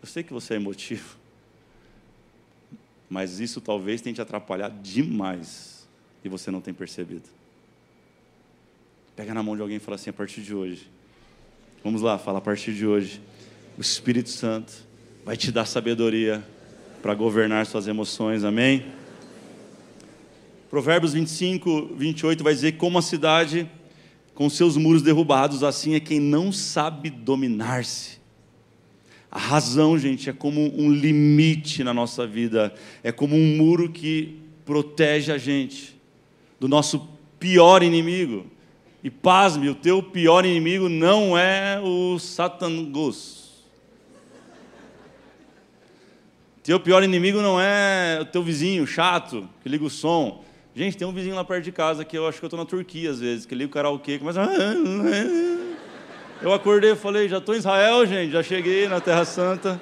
Eu 0.00 0.08
sei 0.08 0.22
que 0.22 0.32
você 0.32 0.54
é 0.54 0.56
emotivo. 0.56 1.16
Mas 3.10 3.40
isso 3.40 3.60
talvez 3.60 4.00
tenha 4.00 4.14
te 4.14 4.22
atrapalhado 4.22 4.80
demais 4.82 5.86
e 6.24 6.28
você 6.28 6.50
não 6.50 6.62
tem 6.62 6.72
percebido. 6.72 7.28
Pega 9.14 9.34
na 9.34 9.42
mão 9.42 9.54
de 9.54 9.60
alguém 9.60 9.76
e 9.76 9.80
fala 9.80 9.96
assim: 9.96 10.08
a 10.08 10.14
partir 10.14 10.40
de 10.40 10.54
hoje. 10.54 10.90
Vamos 11.82 12.00
lá, 12.00 12.18
fala 12.18 12.38
a 12.38 12.40
partir 12.40 12.72
de 12.72 12.86
hoje. 12.86 13.20
O 13.76 13.82
Espírito 13.82 14.30
Santo 14.30 14.72
vai 15.22 15.36
te 15.36 15.52
dar 15.52 15.66
sabedoria 15.66 16.42
para 17.02 17.14
governar 17.14 17.66
suas 17.66 17.86
emoções, 17.86 18.44
amém? 18.44 19.03
Provérbios 20.74 21.12
25, 21.12 21.92
28 21.94 22.42
vai 22.42 22.52
dizer: 22.52 22.72
Como 22.72 22.98
a 22.98 23.02
cidade 23.02 23.70
com 24.34 24.50
seus 24.50 24.76
muros 24.76 25.02
derrubados, 25.02 25.62
assim 25.62 25.94
é 25.94 26.00
quem 26.00 26.18
não 26.18 26.50
sabe 26.50 27.10
dominar-se. 27.10 28.18
A 29.30 29.38
razão, 29.38 29.96
gente, 29.96 30.28
é 30.28 30.32
como 30.32 30.76
um 30.76 30.90
limite 30.90 31.84
na 31.84 31.94
nossa 31.94 32.26
vida, 32.26 32.74
é 33.04 33.12
como 33.12 33.36
um 33.36 33.56
muro 33.56 33.88
que 33.88 34.36
protege 34.64 35.30
a 35.30 35.38
gente 35.38 35.96
do 36.58 36.66
nosso 36.66 37.08
pior 37.38 37.84
inimigo. 37.84 38.44
E 39.00 39.08
pasme, 39.08 39.68
o 39.68 39.76
teu 39.76 40.02
pior 40.02 40.44
inimigo 40.44 40.88
não 40.88 41.38
é 41.38 41.80
o 41.80 42.18
Satangos. 42.18 43.44
Teu 46.64 46.80
pior 46.80 47.04
inimigo 47.04 47.40
não 47.40 47.60
é 47.60 48.18
o 48.20 48.24
teu 48.24 48.42
vizinho 48.42 48.84
chato, 48.88 49.48
que 49.62 49.68
liga 49.68 49.84
o 49.84 49.90
som. 49.90 50.43
Gente, 50.74 50.96
tem 50.96 51.06
um 51.06 51.12
vizinho 51.12 51.36
lá 51.36 51.44
perto 51.44 51.64
de 51.64 51.72
casa 51.72 52.04
que 52.04 52.18
eu 52.18 52.26
acho 52.26 52.38
que 52.38 52.44
eu 52.44 52.48
estou 52.48 52.58
na 52.58 52.66
Turquia 52.66 53.10
às 53.10 53.20
vezes, 53.20 53.46
que 53.46 53.54
liga 53.54 53.70
o 53.70 53.72
karaokê, 53.72 54.18
começa. 54.18 54.42
Eu 56.42 56.52
acordei 56.52 56.90
e 56.90 56.96
falei, 56.96 57.26
já 57.26 57.38
estou 57.38 57.54
em 57.54 57.58
Israel, 57.58 58.04
gente, 58.04 58.32
já 58.32 58.42
cheguei 58.42 58.86
na 58.86 59.00
Terra 59.00 59.24
Santa. 59.24 59.80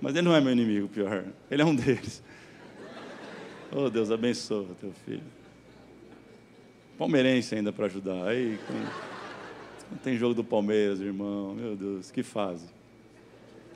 Mas 0.00 0.14
ele 0.14 0.22
não 0.22 0.36
é 0.36 0.40
meu 0.40 0.52
inimigo, 0.52 0.86
pior. 0.86 1.24
Ele 1.50 1.62
é 1.62 1.64
um 1.64 1.74
deles. 1.74 2.22
Oh, 3.74 3.88
Deus, 3.88 4.10
abençoa 4.10 4.66
teu 4.78 4.92
filho. 5.06 5.22
Palmeirense 6.98 7.54
ainda 7.54 7.72
para 7.72 7.86
ajudar. 7.86 8.26
Aí, 8.26 8.58
quando 8.66 10.00
tem 10.02 10.18
jogo 10.18 10.34
do 10.34 10.44
Palmeiras, 10.44 11.00
irmão, 11.00 11.54
meu 11.54 11.74
Deus, 11.74 12.10
que 12.10 12.22
fase. 12.22 12.66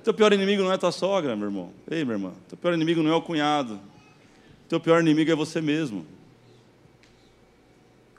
Teu 0.04 0.12
pior 0.12 0.34
inimigo 0.34 0.62
não 0.62 0.70
é 0.70 0.76
tua 0.76 0.92
sogra, 0.92 1.34
meu 1.34 1.48
irmão. 1.48 1.72
Ei, 1.90 2.04
minha 2.04 2.16
irmã, 2.16 2.32
teu 2.46 2.58
pior 2.58 2.74
inimigo 2.74 3.02
não 3.02 3.10
é 3.10 3.14
o 3.14 3.22
cunhado. 3.22 3.80
Teu 4.68 4.80
pior 4.80 5.00
inimigo 5.00 5.30
é 5.30 5.34
você 5.34 5.60
mesmo. 5.60 6.04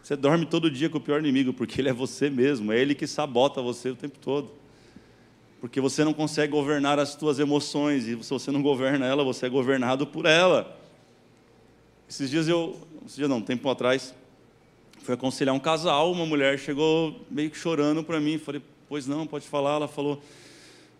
Você 0.01 0.15
dorme 0.15 0.45
todo 0.45 0.71
dia 0.71 0.89
com 0.89 0.97
o 0.97 1.01
pior 1.01 1.19
inimigo, 1.19 1.51
porque 1.51 1.81
ele 1.81 1.89
é 1.89 1.93
você 1.93 2.29
mesmo, 2.29 2.71
é 2.71 2.79
ele 2.79 2.95
que 2.95 3.05
sabota 3.05 3.61
você 3.61 3.89
o 3.89 3.95
tempo 3.95 4.17
todo. 4.19 4.49
Porque 5.59 5.81
você 5.81 6.05
não 6.05 6.13
consegue 6.13 6.51
governar 6.53 6.97
as 6.97 7.09
suas 7.09 7.39
emoções, 7.39 8.07
e 8.07 8.23
se 8.23 8.29
você 8.29 8.49
não 8.49 8.61
governa 8.61 9.05
ela, 9.05 9.23
você 9.23 9.47
é 9.47 9.49
governado 9.49 10.07
por 10.07 10.25
ela. 10.25 10.79
Esses 12.09 12.29
dias 12.29 12.47
eu, 12.47 12.79
esses 13.05 13.17
dias 13.17 13.29
não, 13.29 13.37
um 13.37 13.41
tempo 13.41 13.69
atrás, 13.69 14.15
fui 15.01 15.13
aconselhar 15.13 15.53
um 15.53 15.59
casal, 15.59 16.09
uma 16.11 16.25
mulher 16.25 16.57
chegou 16.57 17.25
meio 17.29 17.51
que 17.51 17.57
chorando 17.57 18.01
para 18.01 18.19
mim, 18.19 18.37
falei, 18.37 18.61
pois 18.87 19.07
não, 19.07 19.27
pode 19.27 19.45
falar. 19.45 19.75
Ela 19.75 19.87
falou, 19.89 20.21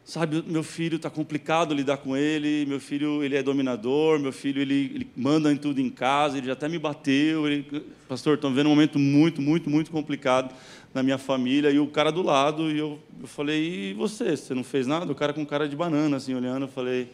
sabe, 0.08 0.42
meu 0.48 0.64
filho 0.64 0.96
está 0.96 1.10
complicado 1.10 1.74
lidar 1.74 1.98
com 1.98 2.16
ele, 2.16 2.66
meu 2.66 2.80
filho 2.80 3.22
ele 3.22 3.36
é 3.36 3.44
dominador, 3.44 4.18
meu 4.18 4.32
filho 4.32 4.62
ele, 4.62 4.90
ele, 4.96 5.12
manda 5.18 5.52
em 5.52 5.58
tudo 5.58 5.82
em 5.82 5.90
casa, 5.90 6.38
ele 6.38 6.48
já 6.48 6.54
até 6.54 6.70
me 6.70 6.80
bateu, 6.80 7.46
ele, 7.46 7.84
pastor, 8.08 8.36
estou 8.36 8.50
vendo 8.50 8.68
um 8.68 8.70
momento 8.70 8.98
muito, 8.98 9.42
muito, 9.42 9.70
muito 9.70 9.92
complicado 9.92 10.56
na 10.94 11.04
minha 11.04 11.18
família, 11.18 11.70
e 11.72 11.78
o 11.78 11.88
cara 11.88 12.10
do 12.10 12.22
lado, 12.22 12.72
e 12.72 12.78
eu, 12.78 12.98
eu 13.20 13.28
falei, 13.28 13.90
e 13.90 13.94
você, 13.96 14.38
você 14.38 14.54
não 14.54 14.64
fez 14.64 14.88
nada? 14.88 15.12
O 15.12 15.16
cara 15.16 15.34
com 15.34 15.46
cara 15.46 15.68
de 15.68 15.76
banana, 15.76 16.16
assim, 16.16 16.34
olhando, 16.34 16.64
eu 16.64 16.70
falei, 16.70 17.12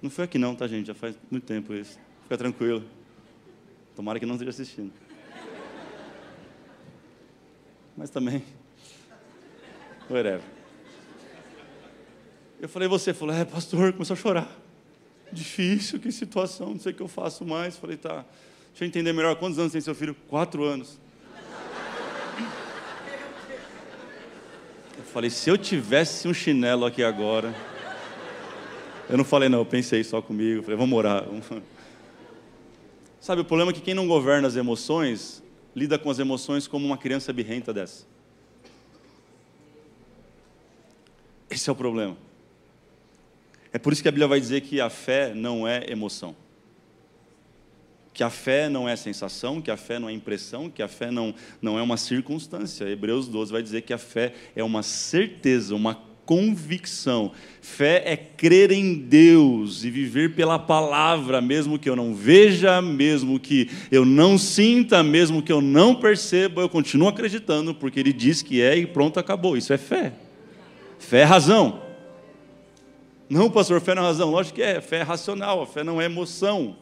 não 0.00 0.08
foi 0.08 0.24
aqui 0.24 0.38
não, 0.38 0.54
tá 0.54 0.66
gente, 0.66 0.86
já 0.86 0.94
faz 0.94 1.14
muito 1.30 1.44
tempo 1.44 1.74
isso, 1.74 1.98
fica 2.22 2.38
tranquilo, 2.38 2.82
tomara 3.94 4.18
que 4.18 4.24
não 4.24 4.36
esteja 4.36 4.52
assistindo. 4.52 4.90
Mas 7.94 8.08
também, 8.08 8.42
whatever. 10.08 10.59
Eu 12.60 12.68
falei, 12.68 12.86
você? 12.86 13.14
Falou, 13.14 13.34
é, 13.34 13.42
pastor, 13.42 13.90
começou 13.94 14.12
a 14.12 14.18
chorar. 14.18 14.60
Difícil, 15.32 15.98
que 15.98 16.12
situação, 16.12 16.70
não 16.70 16.78
sei 16.78 16.92
o 16.92 16.94
que 16.94 17.00
eu 17.00 17.08
faço 17.08 17.42
mais. 17.42 17.78
Falei, 17.78 17.96
tá, 17.96 18.26
deixa 18.68 18.84
eu 18.84 18.86
entender 18.86 19.14
melhor. 19.14 19.34
Quantos 19.36 19.58
anos 19.58 19.72
tem 19.72 19.80
seu 19.80 19.94
filho? 19.94 20.14
Quatro 20.28 20.62
anos. 20.64 21.00
Eu 24.98 25.04
falei, 25.04 25.30
se 25.30 25.48
eu 25.48 25.56
tivesse 25.56 26.28
um 26.28 26.34
chinelo 26.34 26.84
aqui 26.84 27.02
agora. 27.02 27.54
Eu 29.08 29.16
não 29.16 29.24
falei, 29.24 29.48
não, 29.48 29.60
eu 29.60 29.66
pensei 29.66 30.04
só 30.04 30.20
comigo. 30.20 30.62
Falei, 30.62 30.76
vamos 30.76 30.96
orar. 30.96 31.24
Sabe, 33.20 33.40
o 33.40 33.44
problema 33.44 33.70
é 33.70 33.74
que 33.74 33.80
quem 33.80 33.94
não 33.94 34.06
governa 34.06 34.46
as 34.46 34.56
emoções, 34.56 35.42
lida 35.74 35.98
com 35.98 36.10
as 36.10 36.18
emoções 36.18 36.66
como 36.68 36.84
uma 36.84 36.98
criança 36.98 37.32
birrenta 37.32 37.72
dessa. 37.72 38.04
Esse 41.48 41.70
é 41.70 41.72
o 41.72 41.76
problema. 41.76 42.16
É 43.72 43.78
por 43.78 43.92
isso 43.92 44.02
que 44.02 44.08
a 44.08 44.12
Bíblia 44.12 44.26
vai 44.26 44.40
dizer 44.40 44.62
que 44.62 44.80
a 44.80 44.90
fé 44.90 45.32
não 45.34 45.66
é 45.66 45.84
emoção. 45.88 46.34
Que 48.12 48.24
a 48.24 48.30
fé 48.30 48.68
não 48.68 48.88
é 48.88 48.96
sensação, 48.96 49.60
que 49.60 49.70
a 49.70 49.76
fé 49.76 49.98
não 49.98 50.08
é 50.08 50.12
impressão, 50.12 50.68
que 50.68 50.82
a 50.82 50.88
fé 50.88 51.10
não, 51.10 51.34
não 51.62 51.78
é 51.78 51.82
uma 51.82 51.96
circunstância. 51.96 52.84
Hebreus 52.84 53.28
12 53.28 53.52
vai 53.52 53.62
dizer 53.62 53.82
que 53.82 53.92
a 53.92 53.98
fé 53.98 54.34
é 54.56 54.64
uma 54.64 54.82
certeza, 54.82 55.74
uma 55.74 56.10
convicção. 56.30 57.32
Fé 57.60 58.02
é 58.04 58.16
crer 58.16 58.72
em 58.72 58.94
Deus 58.94 59.84
e 59.84 59.90
viver 59.90 60.34
pela 60.34 60.58
palavra, 60.58 61.40
mesmo 61.40 61.78
que 61.78 61.88
eu 61.88 61.96
não 61.96 62.14
veja, 62.14 62.82
mesmo 62.82 63.38
que 63.38 63.68
eu 63.90 64.04
não 64.04 64.38
sinta, 64.38 65.02
mesmo 65.02 65.42
que 65.42 65.52
eu 65.52 65.60
não 65.60 65.94
perceba, 65.94 66.62
eu 66.62 66.68
continuo 66.68 67.08
acreditando, 67.08 67.74
porque 67.74 67.98
Ele 67.98 68.12
diz 68.12 68.42
que 68.42 68.60
é 68.60 68.76
e 68.76 68.86
pronto, 68.86 69.18
acabou. 69.18 69.56
Isso 69.56 69.72
é 69.72 69.78
fé. 69.78 70.12
Fé 70.98 71.20
é 71.20 71.24
razão. 71.24 71.89
Não, 73.30 73.48
pastor, 73.48 73.80
fé 73.80 73.92
é 73.92 73.94
razão. 73.94 74.28
Lógico 74.28 74.56
que 74.56 74.62
é, 74.62 74.80
fé 74.80 74.96
é 74.96 75.02
racional, 75.02 75.62
a 75.62 75.66
fé 75.66 75.84
não 75.84 76.00
é 76.00 76.06
emoção. 76.06 76.76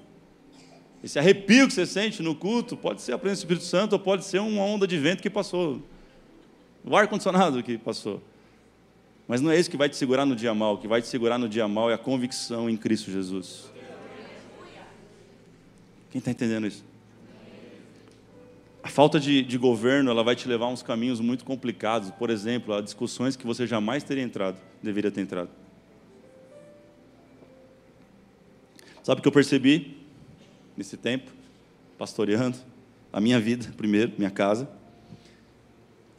Esse 1.05 1.19
arrepio 1.19 1.69
que 1.69 1.75
você 1.75 1.85
sente 1.85 2.23
no 2.23 2.35
culto 2.35 2.75
pode 2.75 3.03
ser 3.03 3.13
a 3.13 3.19
presença 3.19 3.43
do 3.43 3.45
Espírito 3.45 3.65
Santo 3.67 3.93
ou 3.93 3.99
pode 3.99 4.25
ser 4.25 4.41
uma 4.41 4.63
onda 4.63 4.87
de 4.87 4.97
vento 4.97 5.23
que 5.23 5.29
passou. 5.29 5.83
O 6.83 6.97
ar-condicionado 6.97 7.63
que 7.63 7.77
passou. 7.77 8.23
Mas 9.29 9.43
não 9.43 9.51
é 9.51 9.61
isso 9.61 9.71
que 9.71 9.77
vai 9.77 9.91
te 9.91 9.97
segurar 9.97 10.25
no 10.25 10.35
dia 10.35 10.55
mal. 10.55 10.75
O 10.75 10.79
que 10.79 10.89
vai 10.89 11.03
te 11.03 11.07
segurar 11.07 11.37
no 11.37 11.51
dia 11.51 11.69
mal 11.69 11.91
é 11.91 11.95
a 11.95 11.99
convicção 11.99 12.69
em 12.69 12.79
Cristo 12.79 13.11
Jesus. 13.11 13.71
Quem 16.11 16.19
está 16.19 16.31
entendendo 16.31 16.67
isso? 16.67 16.83
A 18.83 18.89
falta 18.89 19.21
de, 19.21 19.43
de, 19.43 19.59
governo 19.59 20.11
ela 20.11 20.25
vai 20.25 20.35
te 20.35 20.49
levar 20.49 20.65
a 20.65 20.69
uns 20.71 20.83
caminhos 20.83 21.21
muito 21.21 21.45
complicados. 21.45 22.11
Por 22.13 22.31
exemplo, 22.31 22.73
a 22.73 22.81
discussões 22.81 23.37
que 23.37 23.47
você 23.47 23.67
jamais 23.67 24.03
teria 24.03 24.25
entrado, 24.25 24.57
deveria 24.83 25.11
ter 25.11 25.21
entrado. 25.21 25.51
Sabe 29.09 29.21
o 29.21 29.23
que 29.23 29.29
eu 29.29 29.33
percebi 29.33 29.97
nesse 30.77 30.95
tempo, 30.95 31.31
pastoreando 31.97 32.59
a 33.11 33.19
minha 33.19 33.41
vida, 33.41 33.73
primeiro, 33.75 34.13
minha 34.19 34.31
casa? 34.31 34.69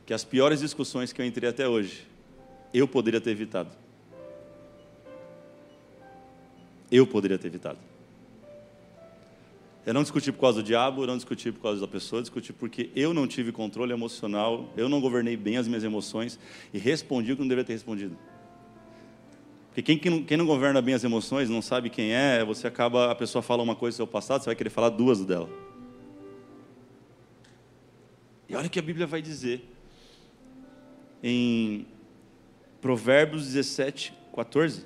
Que 0.07 0.11
as 0.11 0.23
piores 0.23 0.59
discussões 0.59 1.13
que 1.13 1.21
eu 1.21 1.25
entrei 1.27 1.47
até 1.47 1.67
hoje, 1.67 2.03
eu 2.73 2.87
poderia 2.87 3.21
ter 3.21 3.29
evitado. 3.29 3.69
Eu 6.91 7.05
poderia 7.05 7.37
ter 7.37 7.45
evitado. 7.45 7.77
Eu 9.85 9.93
não 9.93 10.01
discuti 10.01 10.31
por 10.31 10.39
causa 10.39 10.63
do 10.63 10.65
diabo, 10.65 11.03
eu 11.03 11.07
não 11.07 11.15
discuti 11.15 11.51
por 11.51 11.61
causa 11.61 11.79
da 11.79 11.87
pessoa, 11.87 12.17
eu 12.17 12.23
discuti 12.23 12.51
porque 12.51 12.89
eu 12.95 13.13
não 13.13 13.27
tive 13.27 13.51
controle 13.51 13.93
emocional, 13.93 14.67
eu 14.75 14.89
não 14.89 14.99
governei 14.99 15.37
bem 15.37 15.57
as 15.57 15.67
minhas 15.67 15.83
emoções 15.83 16.39
e 16.73 16.79
respondi 16.79 17.33
o 17.33 17.35
que 17.35 17.41
não 17.43 17.47
deveria 17.47 17.67
ter 17.67 17.73
respondido. 17.73 18.17
Porque 19.79 19.95
quem, 19.95 20.23
quem, 20.25 20.37
não, 20.37 20.45
governa 20.45 20.81
bem 20.81 20.93
as 20.93 21.05
emoções, 21.05 21.49
não 21.49 21.61
sabe 21.61 21.89
quem 21.89 22.11
é, 22.11 22.43
você 22.43 22.67
acaba, 22.67 23.09
a 23.11 23.15
pessoa 23.15 23.41
fala 23.41 23.63
uma 23.63 23.75
coisa 23.75 23.95
do 23.95 23.97
seu 23.97 24.07
passado, 24.07 24.41
você 24.41 24.47
vai 24.47 24.55
querer 24.55 24.69
falar 24.69 24.89
duas 24.89 25.23
dela. 25.23 25.49
E 28.49 28.55
olha 28.55 28.67
o 28.67 28.69
que 28.69 28.77
a 28.77 28.81
Bíblia 28.81 29.07
vai 29.07 29.21
dizer 29.21 29.63
em 31.23 31.87
Provérbios 32.81 33.45
17, 33.45 34.13
14. 34.35 34.85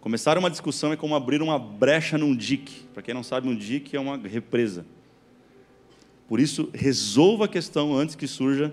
Começar 0.00 0.38
uma 0.38 0.48
discussão 0.48 0.90
é 0.90 0.96
como 0.96 1.14
abrir 1.14 1.42
uma 1.42 1.58
brecha 1.58 2.16
num 2.16 2.34
dique. 2.34 2.84
Para 2.94 3.02
quem 3.02 3.12
não 3.12 3.22
sabe, 3.22 3.46
um 3.46 3.54
dique 3.54 3.94
é 3.94 4.00
uma 4.00 4.16
represa. 4.16 4.86
Por 6.26 6.40
isso, 6.40 6.70
resolva 6.72 7.44
a 7.44 7.48
questão 7.48 7.94
antes 7.94 8.14
que 8.14 8.26
surja 8.26 8.72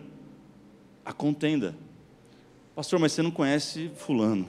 a 1.04 1.12
contenda. 1.12 1.76
Pastor, 2.74 3.00
mas 3.00 3.12
você 3.12 3.22
não 3.22 3.32
conhece 3.32 3.92
Fulano. 3.96 4.48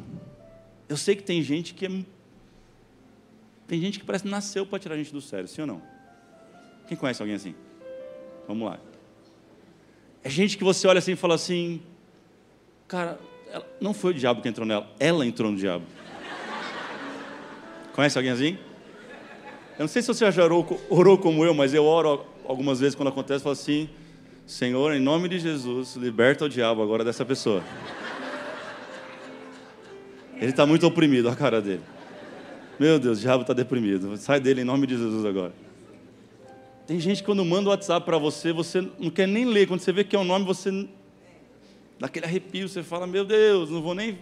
Eu 0.89 0.97
sei 0.97 1.17
que 1.17 1.23
tem 1.23 1.43
gente 1.43 1.75
que 1.75 1.87
é... 1.87 1.91
Tem 3.67 3.81
gente 3.81 3.99
que 3.99 4.05
parece 4.05 4.25
que 4.25 4.31
nasceu 4.31 4.65
para 4.65 4.79
tirar 4.79 4.95
a 4.95 4.99
gente 4.99 5.13
do 5.13 5.21
sério, 5.21 5.49
sim 5.49 5.61
ou 5.61 5.67
não? 5.67 5.83
Quem 6.87 6.97
conhece 6.97 7.21
alguém 7.21 7.35
assim? 7.35 7.55
Vamos 8.47 8.69
lá. 8.69 8.79
É 10.23 10.31
gente 10.31 10.57
que 10.57 10.65
você 10.65 10.87
olha 10.87 10.99
assim 10.99 11.13
e 11.13 11.17
fala 11.17 11.35
assim, 11.35 11.83
cara, 12.87 13.19
não 13.81 13.93
foi 13.93 14.13
o 14.13 14.15
diabo 14.15 14.41
que 14.41 14.49
entrou 14.49 14.67
nela, 14.67 14.89
ela 14.99 15.27
entrou 15.27 15.51
no 15.51 15.59
diabo. 15.59 15.85
Conhece 17.93 18.19
alguém 18.19 18.33
assim? 18.33 18.59
Eu 19.79 19.81
não 19.81 19.89
sei 19.89 20.03
se 20.03 20.09
você 20.09 20.31
já 20.31 20.45
orou, 20.45 20.81
orou 20.89 21.19
como 21.19 21.45
eu, 21.45 21.55
mas 21.55 21.75
eu 21.75 21.85
oro 21.85 22.25
algumas 22.45 22.81
vezes 22.81 22.95
quando 22.95 23.09
acontece, 23.09 23.43
falo 23.43 23.53
assim: 23.53 23.89
Senhor, 24.47 24.95
em 24.95 25.01
nome 25.01 25.29
de 25.29 25.39
Jesus, 25.39 25.97
liberta 25.97 26.45
o 26.45 26.49
diabo 26.49 26.83
agora 26.83 27.05
dessa 27.05 27.25
pessoa. 27.25 27.63
Ele 30.37 30.51
está 30.51 30.67
muito 30.67 30.87
oprimido, 30.87 31.29
a 31.31 31.37
cara 31.37 31.61
dele. 31.61 31.83
Meu 32.79 32.99
Deus, 32.99 33.19
o 33.19 33.21
diabo 33.21 33.43
está 33.43 33.55
deprimido. 33.55 34.17
Sai 34.17 34.39
dele 34.39 34.61
em 34.61 34.65
nome 34.65 34.87
de 34.87 34.97
Jesus 34.97 35.25
agora. 35.25 35.53
Tem 36.87 37.01
gente 37.01 37.19
que 37.19 37.25
quando 37.25 37.45
manda 37.45 37.69
o 37.69 37.73
WhatsApp 37.73 38.05
para 38.05 38.19
você, 38.19 38.53
você 38.53 38.81
não 38.99 39.11
quer 39.11 39.27
nem 39.27 39.45
ler. 39.45 39.67
Quando 39.67 39.81
você 39.81 39.93
vê 39.93 40.05
que 40.05 40.15
é 40.15 40.19
o 40.19 40.23
um 40.23 40.25
nome, 40.25 40.45
você 40.45 40.71
dá 41.99 42.07
aquele 42.07 42.27
arrepio. 42.27 42.69
Você 42.69 42.83
fala, 42.83 43.07
meu 43.07 43.25
Deus, 43.25 43.71
não 43.71 43.83
vou 43.83 43.95
nem. 43.95 44.19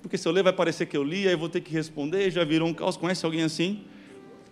Porque 0.00 0.16
se 0.16 0.26
eu 0.26 0.32
ler 0.32 0.42
vai 0.42 0.52
parecer 0.52 0.86
que 0.86 0.96
eu 0.96 1.02
li, 1.02 1.28
aí 1.28 1.34
vou 1.34 1.48
ter 1.48 1.60
que 1.60 1.72
responder. 1.72 2.30
Já 2.30 2.44
virou 2.44 2.68
um 2.68 2.72
caos. 2.72 2.96
Conhece 2.96 3.26
alguém 3.26 3.42
assim? 3.42 3.84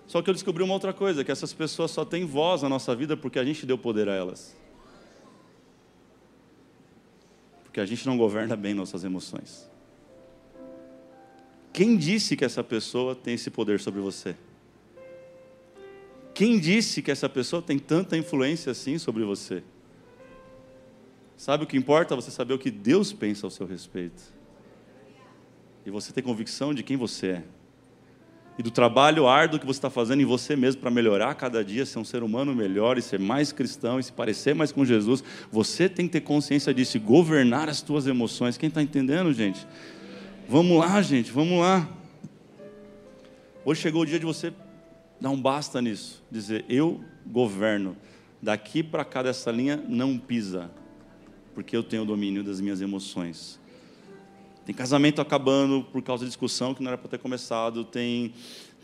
Só 0.06 0.20
que 0.20 0.28
eu 0.28 0.34
descobri 0.34 0.62
uma 0.62 0.74
outra 0.74 0.92
coisa: 0.92 1.24
que 1.24 1.30
essas 1.30 1.52
pessoas 1.52 1.90
só 1.90 2.04
têm 2.04 2.26
voz 2.26 2.62
na 2.62 2.68
nossa 2.68 2.94
vida 2.94 3.16
porque 3.16 3.38
a 3.38 3.44
gente 3.44 3.64
deu 3.64 3.78
poder 3.78 4.08
a 4.08 4.14
elas. 4.14 4.54
Porque 7.62 7.80
a 7.80 7.86
gente 7.86 8.04
não 8.04 8.18
governa 8.18 8.56
bem 8.56 8.74
nossas 8.74 9.04
emoções. 9.04 9.71
Quem 11.72 11.96
disse 11.96 12.36
que 12.36 12.44
essa 12.44 12.62
pessoa 12.62 13.14
tem 13.14 13.34
esse 13.34 13.50
poder 13.50 13.80
sobre 13.80 14.00
você? 14.00 14.36
Quem 16.34 16.58
disse 16.58 17.00
que 17.00 17.10
essa 17.10 17.28
pessoa 17.28 17.62
tem 17.62 17.78
tanta 17.78 18.16
influência 18.16 18.72
assim 18.72 18.98
sobre 18.98 19.24
você? 19.24 19.62
Sabe 21.36 21.64
o 21.64 21.66
que 21.66 21.76
importa? 21.76 22.14
Você 22.14 22.30
saber 22.30 22.54
o 22.54 22.58
que 22.58 22.70
Deus 22.70 23.12
pensa 23.12 23.46
ao 23.46 23.50
seu 23.50 23.66
respeito. 23.66 24.22
E 25.84 25.90
você 25.90 26.12
ter 26.12 26.22
convicção 26.22 26.72
de 26.72 26.82
quem 26.82 26.96
você 26.96 27.26
é. 27.26 27.44
E 28.58 28.62
do 28.62 28.70
trabalho 28.70 29.26
árduo 29.26 29.58
que 29.58 29.66
você 29.66 29.78
está 29.78 29.88
fazendo 29.88 30.20
em 30.20 30.26
você 30.26 30.54
mesmo 30.54 30.80
para 30.80 30.90
melhorar 30.90 31.34
cada 31.34 31.64
dia, 31.64 31.86
ser 31.86 31.98
um 31.98 32.04
ser 32.04 32.22
humano 32.22 32.54
melhor 32.54 32.98
e 32.98 33.02
ser 33.02 33.18
mais 33.18 33.50
cristão 33.50 33.98
e 33.98 34.02
se 34.02 34.12
parecer 34.12 34.54
mais 34.54 34.70
com 34.70 34.84
Jesus. 34.84 35.24
Você 35.50 35.88
tem 35.88 36.06
que 36.06 36.12
ter 36.12 36.20
consciência 36.20 36.72
disso 36.72 36.98
e 36.98 37.00
governar 37.00 37.68
as 37.68 37.78
suas 37.78 38.06
emoções. 38.06 38.58
Quem 38.58 38.68
está 38.68 38.82
entendendo, 38.82 39.32
gente? 39.32 39.66
Vamos 40.52 40.76
lá, 40.76 41.00
gente, 41.00 41.32
vamos 41.32 41.60
lá. 41.60 41.88
Hoje 43.64 43.80
chegou 43.80 44.02
o 44.02 44.04
dia 44.04 44.18
de 44.18 44.26
você 44.26 44.52
dar 45.18 45.30
um 45.30 45.40
basta 45.40 45.80
nisso, 45.80 46.22
dizer: 46.30 46.66
eu 46.68 47.02
governo. 47.26 47.96
Daqui 48.42 48.82
para 48.82 49.02
cá 49.02 49.22
dessa 49.22 49.50
linha 49.50 49.82
não 49.88 50.18
pisa, 50.18 50.70
porque 51.54 51.74
eu 51.74 51.82
tenho 51.82 52.02
o 52.02 52.04
domínio 52.04 52.44
das 52.44 52.60
minhas 52.60 52.82
emoções. 52.82 53.58
Tem 54.66 54.74
casamento 54.74 55.22
acabando 55.22 55.86
por 55.90 56.02
causa 56.02 56.24
de 56.24 56.28
discussão 56.28 56.74
que 56.74 56.82
não 56.82 56.90
era 56.90 56.98
para 56.98 57.08
ter 57.08 57.18
começado. 57.18 57.82
Tem, 57.82 58.34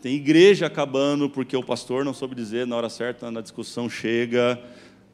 tem 0.01 0.15
igreja 0.15 0.65
acabando 0.65 1.29
porque 1.29 1.55
o 1.55 1.61
pastor 1.61 2.03
não 2.03 2.15
soube 2.15 2.33
dizer 2.33 2.65
na 2.65 2.75
hora 2.75 2.89
certa, 2.89 3.29
na 3.29 3.41
discussão 3.41 3.87
chega. 3.87 4.59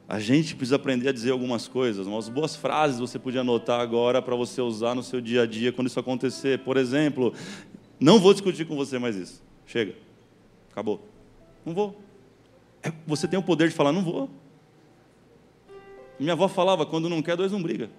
A 0.08 0.20
gente 0.20 0.54
precisa 0.54 0.76
aprender 0.76 1.08
a 1.08 1.12
dizer 1.12 1.32
algumas 1.32 1.66
coisas, 1.66 2.06
umas 2.06 2.28
boas 2.28 2.54
frases 2.54 3.00
você 3.00 3.18
podia 3.18 3.40
anotar 3.40 3.80
agora 3.80 4.22
para 4.22 4.36
você 4.36 4.60
usar 4.60 4.94
no 4.94 5.02
seu 5.02 5.20
dia 5.20 5.42
a 5.42 5.46
dia 5.46 5.72
quando 5.72 5.88
isso 5.88 5.98
acontecer. 5.98 6.60
Por 6.60 6.76
exemplo, 6.76 7.34
não 7.98 8.20
vou 8.20 8.32
discutir 8.32 8.66
com 8.66 8.76
você 8.76 9.00
mais 9.00 9.16
isso. 9.16 9.42
Chega. 9.66 9.94
Acabou. 10.70 11.04
Não 11.64 11.74
vou. 11.74 12.00
É, 12.84 12.92
você 13.04 13.26
tem 13.26 13.36
o 13.36 13.42
poder 13.42 13.68
de 13.68 13.74
falar, 13.74 13.90
não 13.90 14.04
vou. 14.04 14.30
Minha 16.20 16.34
avó 16.34 16.46
falava, 16.46 16.86
quando 16.86 17.08
não 17.08 17.20
quer, 17.20 17.36
dois 17.36 17.50
não 17.50 17.60
briga. 17.60 17.90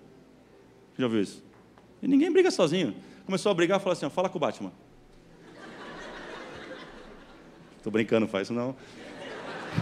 Já 0.98 1.06
ouviu 1.06 1.22
isso? 1.22 1.44
E 2.02 2.08
ninguém 2.08 2.32
briga 2.32 2.50
sozinho. 2.50 2.96
Começou 3.26 3.52
a 3.52 3.56
brigar, 3.56 3.80
falou 3.80 3.92
assim, 3.92 4.10
fala 4.10 4.30
com 4.30 4.38
o 4.38 4.42
Batman. 4.42 4.72
Estou 7.76 7.92
brincando, 7.92 8.28
faz 8.28 8.48
isso 8.48 8.54
não. 8.54 8.76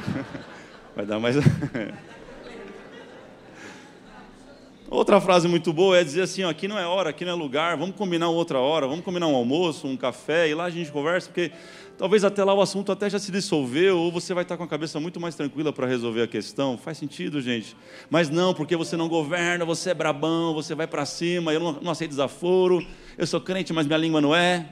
Vai 0.96 1.06
dar 1.06 1.20
mais. 1.20 1.36
Outra 4.90 5.20
frase 5.20 5.48
muito 5.48 5.74
boa 5.74 5.98
é 5.98 6.04
dizer 6.04 6.22
assim: 6.22 6.44
ó, 6.44 6.50
aqui 6.50 6.68
não 6.68 6.78
é 6.78 6.86
hora, 6.86 7.10
aqui 7.10 7.26
não 7.26 7.32
é 7.32 7.36
lugar, 7.36 7.76
vamos 7.76 7.96
combinar 7.96 8.30
outra 8.30 8.60
hora, 8.60 8.88
vamos 8.88 9.04
combinar 9.04 9.28
um 9.28 9.36
almoço, 9.36 9.88
um 9.88 9.98
café, 9.98 10.48
e 10.48 10.54
lá 10.54 10.66
a 10.66 10.70
gente 10.70 10.92
conversa, 10.92 11.28
porque 11.28 11.52
talvez 11.98 12.24
até 12.24 12.44
lá 12.44 12.54
o 12.54 12.62
assunto 12.62 12.92
até 12.92 13.10
já 13.10 13.18
se 13.18 13.32
dissolveu, 13.32 13.98
ou 13.98 14.12
você 14.12 14.32
vai 14.34 14.44
estar 14.44 14.58
com 14.58 14.64
a 14.64 14.68
cabeça 14.68 15.00
muito 15.00 15.20
mais 15.20 15.34
tranquila 15.34 15.74
para 15.74 15.88
resolver 15.88 16.22
a 16.22 16.28
questão. 16.28 16.78
Faz 16.78 17.00
sentido, 17.00 17.42
gente. 17.42 17.76
Mas 18.12 18.30
não, 18.30 18.54
porque 18.54 18.76
você 18.76 18.96
não 18.96 19.10
governa, 19.10 19.66
você 19.66 19.90
é 19.90 19.94
brabão, 19.94 20.54
você 20.54 20.76
vai 20.76 20.86
para 20.86 21.04
cima, 21.06 21.52
eu 21.52 21.60
não, 21.60 21.72
não 21.82 21.92
aceito 21.92 22.12
desaforo, 22.12 22.86
eu 23.18 23.26
sou 23.26 23.42
crente, 23.42 23.74
mas 23.74 23.88
minha 23.88 23.98
língua 23.98 24.22
não 24.22 24.36
é. 24.36 24.70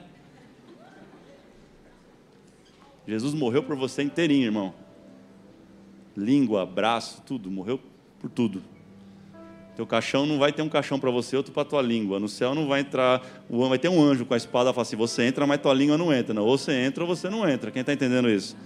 Jesus 3.06 3.34
morreu 3.34 3.64
por 3.64 3.76
você 3.76 4.02
inteirinho, 4.02 4.44
irmão. 4.44 4.72
Língua, 6.16 6.64
braço, 6.64 7.20
tudo, 7.26 7.50
morreu 7.50 7.80
por 8.20 8.30
tudo. 8.30 8.73
Teu 9.76 9.84
caixão 9.84 10.24
não 10.24 10.38
vai 10.38 10.52
ter 10.52 10.62
um 10.62 10.68
caixão 10.68 11.00
para 11.00 11.10
você, 11.10 11.36
outro 11.36 11.52
para 11.52 11.64
tua 11.64 11.82
língua. 11.82 12.20
No 12.20 12.28
céu 12.28 12.54
não 12.54 12.68
vai 12.68 12.80
entrar, 12.80 13.20
vai 13.50 13.78
ter 13.78 13.88
um 13.88 14.00
anjo 14.00 14.24
com 14.24 14.34
a 14.34 14.36
espada 14.36 14.72
fala 14.72 14.82
assim: 14.82 14.94
você 14.94 15.24
entra, 15.24 15.46
mas 15.46 15.60
tua 15.60 15.74
língua 15.74 15.98
não 15.98 16.12
entra. 16.12 16.32
Não, 16.32 16.44
ou 16.44 16.56
você 16.56 16.72
entra 16.72 17.02
ou 17.02 17.08
você 17.08 17.28
não 17.28 17.48
entra. 17.48 17.72
Quem 17.72 17.80
está 17.80 17.92
entendendo 17.92 18.30
isso? 18.30 18.56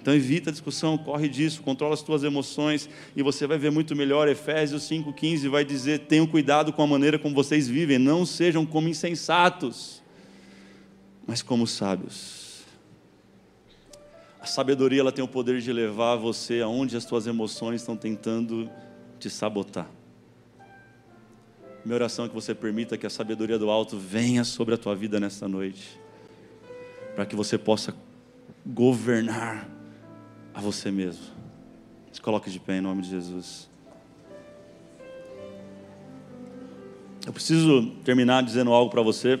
Então 0.00 0.12
evita 0.12 0.50
a 0.50 0.52
discussão, 0.52 0.98
corre 0.98 1.28
disso, 1.28 1.62
controla 1.62 1.94
as 1.94 2.02
tuas 2.02 2.24
emoções 2.24 2.90
e 3.14 3.22
você 3.22 3.46
vai 3.46 3.56
ver 3.56 3.70
muito 3.70 3.94
melhor. 3.94 4.26
Efésios 4.26 4.82
5,15 4.90 5.48
vai 5.48 5.64
dizer: 5.64 6.00
tenham 6.00 6.26
cuidado 6.26 6.72
com 6.72 6.82
a 6.82 6.86
maneira 6.88 7.20
como 7.20 7.36
vocês 7.36 7.68
vivem, 7.68 7.98
não 7.98 8.26
sejam 8.26 8.66
como 8.66 8.88
insensatos, 8.88 10.02
mas 11.24 11.40
como 11.40 11.68
sábios. 11.68 12.62
A 14.40 14.46
sabedoria 14.46 15.02
ela 15.02 15.12
tem 15.12 15.24
o 15.24 15.28
poder 15.28 15.60
de 15.60 15.72
levar 15.72 16.16
você 16.16 16.60
aonde 16.60 16.96
as 16.96 17.04
tuas 17.04 17.28
emoções 17.28 17.80
estão 17.80 17.96
tentando 17.96 18.68
te 19.20 19.30
sabotar. 19.30 19.88
Minha 21.84 21.96
oração 21.96 22.24
é 22.24 22.28
que 22.28 22.34
você 22.34 22.54
permita 22.54 22.96
que 22.96 23.06
a 23.06 23.10
sabedoria 23.10 23.58
do 23.58 23.68
alto 23.68 23.98
venha 23.98 24.44
sobre 24.44 24.74
a 24.74 24.78
tua 24.78 24.94
vida 24.94 25.18
nesta 25.18 25.48
noite, 25.48 26.00
para 27.14 27.26
que 27.26 27.34
você 27.34 27.58
possa 27.58 27.94
governar 28.64 29.68
a 30.54 30.60
você 30.60 30.90
mesmo. 30.90 31.24
Se 32.12 32.20
coloque 32.20 32.50
de 32.50 32.60
pé 32.60 32.78
em 32.78 32.80
nome 32.80 33.02
de 33.02 33.10
Jesus. 33.10 33.68
Eu 37.26 37.32
preciso 37.32 37.86
terminar 38.04 38.42
dizendo 38.42 38.72
algo 38.72 38.90
para 38.90 39.02
você. 39.02 39.40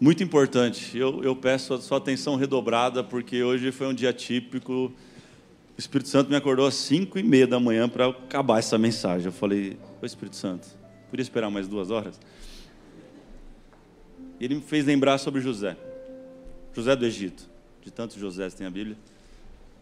Muito 0.00 0.22
importante. 0.22 0.96
Eu, 0.96 1.22
eu 1.22 1.36
peço 1.36 1.74
a 1.74 1.80
sua 1.80 1.98
atenção 1.98 2.36
redobrada, 2.36 3.04
porque 3.04 3.42
hoje 3.42 3.70
foi 3.70 3.86
um 3.86 3.94
dia 3.94 4.12
típico. 4.12 4.72
O 4.72 5.78
Espírito 5.78 6.08
Santo 6.08 6.30
me 6.30 6.36
acordou 6.36 6.66
às 6.66 6.74
cinco 6.74 7.18
e 7.18 7.22
meia 7.22 7.46
da 7.46 7.60
manhã 7.60 7.88
para 7.88 8.06
acabar 8.06 8.58
essa 8.58 8.78
mensagem. 8.78 9.26
Eu 9.26 9.32
falei, 9.32 9.76
o 10.02 10.06
Espírito 10.06 10.36
Santo. 10.36 10.68
Podia 11.10 11.22
esperar 11.22 11.50
mais 11.50 11.68
duas 11.68 11.90
horas? 11.90 12.18
Ele 14.40 14.56
me 14.56 14.60
fez 14.60 14.84
lembrar 14.84 15.18
sobre 15.18 15.40
José. 15.40 15.76
José 16.74 16.94
do 16.94 17.06
Egito. 17.06 17.48
De 17.82 17.90
tantos 17.90 18.16
José 18.16 18.48
tem 18.50 18.66
a 18.66 18.70
Bíblia. 18.70 18.96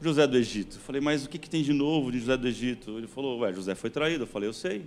José 0.01 0.27
do 0.27 0.37
Egito. 0.37 0.77
Eu 0.77 0.81
falei, 0.81 1.01
mas 1.01 1.25
o 1.25 1.29
que, 1.29 1.39
que 1.39 1.49
tem 1.49 1.63
de 1.63 1.73
novo 1.73 2.13
de 2.13 2.21
José 2.21 2.37
do 2.37 2.47
Egito? 2.47 2.99
Ele 2.99 3.07
falou, 3.07 3.41
ué, 3.41 3.53
José 3.53 3.75
foi 3.75 3.91
traído. 3.91 4.25
Eu 4.25 4.27
falei, 4.27 4.49
eu 4.49 4.53
sei. 4.53 4.85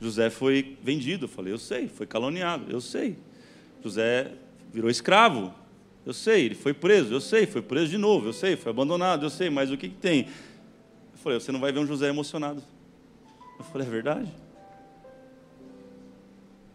José 0.00 0.30
foi 0.30 0.78
vendido. 0.82 1.24
Eu 1.24 1.28
falei, 1.28 1.52
eu 1.52 1.58
sei. 1.58 1.88
Foi 1.88 2.06
caluniado. 2.06 2.70
Eu 2.70 2.80
sei. 2.80 3.18
José 3.82 4.32
virou 4.72 4.90
escravo. 4.90 5.52
Eu 6.06 6.14
sei. 6.14 6.46
Ele 6.46 6.54
foi 6.54 6.72
preso. 6.72 7.12
Eu 7.12 7.20
sei. 7.20 7.46
Foi 7.46 7.60
preso 7.60 7.90
de 7.90 7.98
novo. 7.98 8.28
Eu 8.28 8.32
sei. 8.32 8.56
Foi 8.56 8.70
abandonado. 8.70 9.26
Eu 9.26 9.30
sei. 9.30 9.50
Mas 9.50 9.70
o 9.70 9.76
que, 9.76 9.88
que 9.88 9.96
tem? 9.96 10.20
Eu 10.20 11.18
falei, 11.22 11.38
você 11.38 11.52
não 11.52 11.60
vai 11.60 11.72
ver 11.72 11.80
um 11.80 11.86
José 11.86 12.08
emocionado. 12.08 12.62
Eu 13.60 13.64
falei, 13.64 13.86
é 13.86 13.90
verdade? 13.90 14.32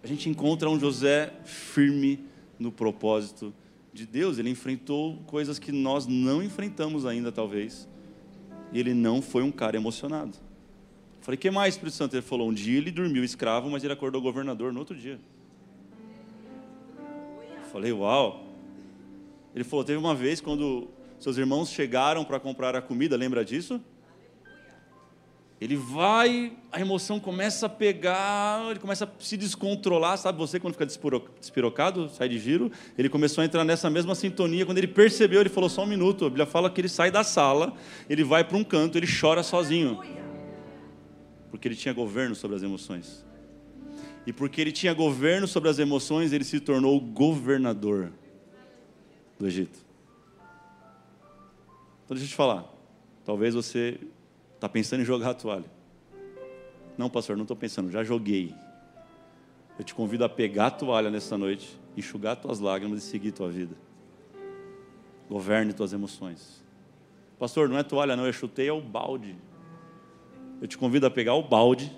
A 0.03 0.07
gente 0.07 0.29
encontra 0.29 0.69
um 0.69 0.79
José 0.79 1.33
firme 1.43 2.23
no 2.59 2.71
propósito 2.71 3.51
de 3.91 4.05
Deus. 4.05 4.37
Ele 4.37 4.51
enfrentou 4.51 5.17
coisas 5.25 5.57
que 5.57 5.71
nós 5.71 6.05
não 6.05 6.43
enfrentamos 6.43 7.03
ainda, 7.03 7.31
talvez. 7.31 7.87
E 8.71 8.79
ele 8.79 8.93
não 8.93 9.19
foi 9.19 9.41
um 9.41 9.51
cara 9.51 9.75
emocionado. 9.75 10.37
Eu 11.17 11.23
falei, 11.23 11.39
que 11.39 11.49
mais, 11.49 11.73
Espírito 11.73 11.95
Santo? 11.95 12.15
Ele 12.15 12.21
falou, 12.21 12.49
um 12.49 12.53
dia 12.53 12.77
ele 12.77 12.91
dormiu 12.91 13.23
escravo, 13.23 13.67
mas 13.67 13.83
ele 13.83 13.93
acordou 13.93 14.21
governador 14.21 14.71
no 14.71 14.77
outro 14.77 14.95
dia. 14.95 15.19
Eu 16.99 17.69
falei, 17.71 17.91
uau. 17.91 18.45
Ele 19.55 19.63
falou, 19.63 19.83
teve 19.83 19.97
uma 19.97 20.13
vez 20.13 20.39
quando 20.39 20.87
seus 21.19 21.35
irmãos 21.35 21.71
chegaram 21.71 22.23
para 22.23 22.39
comprar 22.39 22.75
a 22.75 22.81
comida, 22.81 23.17
lembra 23.17 23.43
disso? 23.43 23.81
Ele 25.59 25.77
vai, 25.77 26.51
a 26.69 26.81
emoção 26.81 27.17
começa 27.17 27.67
a 27.67 27.69
pegar, 27.69 28.69
ele 28.69 28.79
começa 28.79 29.05
a 29.05 29.09
se 29.23 29.37
descontrolar, 29.37 30.17
sabe 30.17 30.37
você 30.37 30.59
quando 30.59 30.73
fica 30.73 30.85
despirocado, 30.85 32.09
sai 32.09 32.27
de 32.27 32.37
giro? 32.37 32.69
Ele 32.97 33.07
começou 33.07 33.41
a 33.41 33.45
entrar 33.45 33.63
nessa 33.63 33.89
mesma 33.89 34.15
sintonia, 34.15 34.65
quando 34.65 34.79
ele 34.79 34.87
percebeu, 34.87 35.39
ele 35.39 35.49
falou 35.49 35.69
só 35.69 35.83
um 35.83 35.87
minuto, 35.87 36.25
a 36.25 36.29
Bíblia 36.29 36.45
fala 36.45 36.69
que 36.69 36.81
ele 36.81 36.89
sai 36.89 37.09
da 37.09 37.23
sala, 37.23 37.73
ele 38.09 38.23
vai 38.23 38.43
para 38.43 38.57
um 38.57 38.65
canto, 38.65 38.97
ele 38.97 39.07
chora 39.07 39.43
sozinho. 39.43 40.01
Porque 41.49 41.69
ele 41.69 41.75
tinha 41.75 41.93
governo 41.93 42.35
sobre 42.35 42.57
as 42.57 42.63
emoções. 42.63 43.25
E 44.27 44.33
porque 44.33 44.59
ele 44.59 44.73
tinha 44.73 44.93
governo 44.93 45.47
sobre 45.47 45.69
as 45.69 45.79
emoções, 45.79 46.33
ele 46.33 46.43
se 46.43 46.59
tornou 46.59 46.99
governador. 46.99 48.11
do 49.39 49.47
Egito. 49.47 49.79
Então 52.03 52.15
deixa 52.15 52.25
eu 52.25 52.29
te 52.29 52.35
falar. 52.35 52.65
Talvez 53.23 53.55
você 53.55 53.99
está 54.65 54.69
pensando 54.69 55.01
em 55.01 55.05
jogar 55.05 55.29
a 55.29 55.33
toalha. 55.33 55.65
Não, 56.97 57.09
pastor, 57.09 57.35
não 57.35 57.43
estou 57.43 57.55
pensando, 57.55 57.91
já 57.91 58.03
joguei. 58.03 58.53
Eu 59.77 59.85
te 59.85 59.93
convido 59.93 60.23
a 60.23 60.29
pegar 60.29 60.67
a 60.67 60.71
toalha 60.71 61.11
nessa 61.11 61.37
noite, 61.37 61.79
enxugar 61.95 62.35
tuas 62.35 62.59
lágrimas 62.59 63.03
e 63.03 63.05
seguir 63.05 63.31
tua 63.31 63.49
vida. 63.49 63.75
Governe 65.29 65.73
tuas 65.73 65.93
emoções. 65.93 66.63
Pastor, 67.37 67.69
não 67.69 67.77
é 67.77 67.83
toalha, 67.83 68.15
não, 68.15 68.25
eu 68.25 68.33
chutei 68.33 68.67
é 68.67 68.73
o 68.73 68.81
balde. 68.81 69.35
Eu 70.61 70.67
te 70.67 70.77
convido 70.77 71.05
a 71.05 71.11
pegar 71.11 71.35
o 71.35 71.43
balde, 71.43 71.91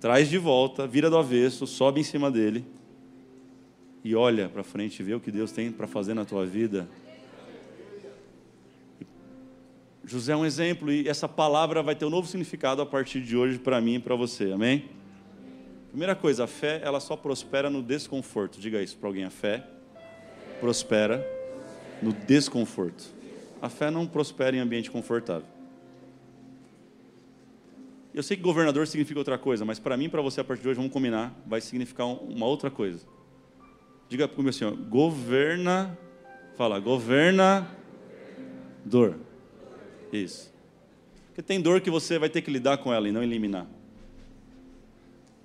traz 0.00 0.28
de 0.28 0.38
volta, 0.38 0.86
vira 0.86 1.10
do 1.10 1.18
avesso, 1.18 1.66
sobe 1.66 2.00
em 2.00 2.04
cima 2.04 2.30
dele 2.30 2.64
e 4.02 4.16
olha 4.16 4.48
para 4.48 4.64
frente 4.64 5.00
e 5.00 5.02
vê 5.04 5.14
o 5.14 5.20
que 5.20 5.30
Deus 5.30 5.52
tem 5.52 5.70
para 5.70 5.86
fazer 5.86 6.14
na 6.14 6.24
tua 6.24 6.44
vida. 6.44 6.88
José 10.04 10.32
é 10.32 10.36
um 10.36 10.44
exemplo 10.44 10.90
e 10.90 11.08
essa 11.08 11.28
palavra 11.28 11.82
vai 11.82 11.94
ter 11.94 12.04
um 12.04 12.10
novo 12.10 12.26
significado 12.26 12.82
a 12.82 12.86
partir 12.86 13.20
de 13.20 13.36
hoje 13.36 13.58
para 13.58 13.80
mim 13.80 13.94
e 13.94 13.98
para 14.00 14.16
você, 14.16 14.50
amém? 14.50 14.90
Primeira 15.88 16.16
coisa, 16.16 16.44
a 16.44 16.46
fé 16.46 16.80
ela 16.82 16.98
só 16.98 17.16
prospera 17.16 17.70
no 17.70 17.82
desconforto. 17.82 18.60
Diga 18.60 18.82
isso 18.82 18.96
para 18.96 19.08
alguém: 19.08 19.24
a 19.24 19.30
fé 19.30 19.64
prospera 20.60 21.24
no 22.00 22.12
desconforto. 22.12 23.04
A 23.60 23.68
fé 23.68 23.90
não 23.90 24.06
prospera 24.06 24.56
em 24.56 24.58
ambiente 24.58 24.90
confortável. 24.90 25.46
Eu 28.12 28.22
sei 28.22 28.36
que 28.36 28.42
governador 28.42 28.86
significa 28.86 29.20
outra 29.20 29.38
coisa, 29.38 29.64
mas 29.64 29.78
para 29.78 29.96
mim 29.96 30.04
e 30.04 30.08
para 30.08 30.20
você 30.20 30.40
a 30.40 30.44
partir 30.44 30.62
de 30.62 30.68
hoje, 30.68 30.76
vamos 30.76 30.92
combinar, 30.92 31.34
vai 31.46 31.60
significar 31.60 32.06
uma 32.06 32.46
outra 32.46 32.70
coisa. 32.70 33.06
Diga 34.08 34.28
comigo 34.28 34.50
assim, 34.50 34.64
ó, 34.64 34.70
governa, 34.70 35.96
fala, 36.56 36.78
governa 36.78 37.66
dor. 38.84 39.16
Isso. 40.12 40.52
Porque 41.28 41.42
tem 41.42 41.60
dor 41.60 41.80
que 41.80 41.90
você 41.90 42.18
vai 42.18 42.28
ter 42.28 42.42
que 42.42 42.50
lidar 42.50 42.78
com 42.78 42.92
ela 42.92 43.08
e 43.08 43.12
não 43.12 43.22
eliminar. 43.22 43.66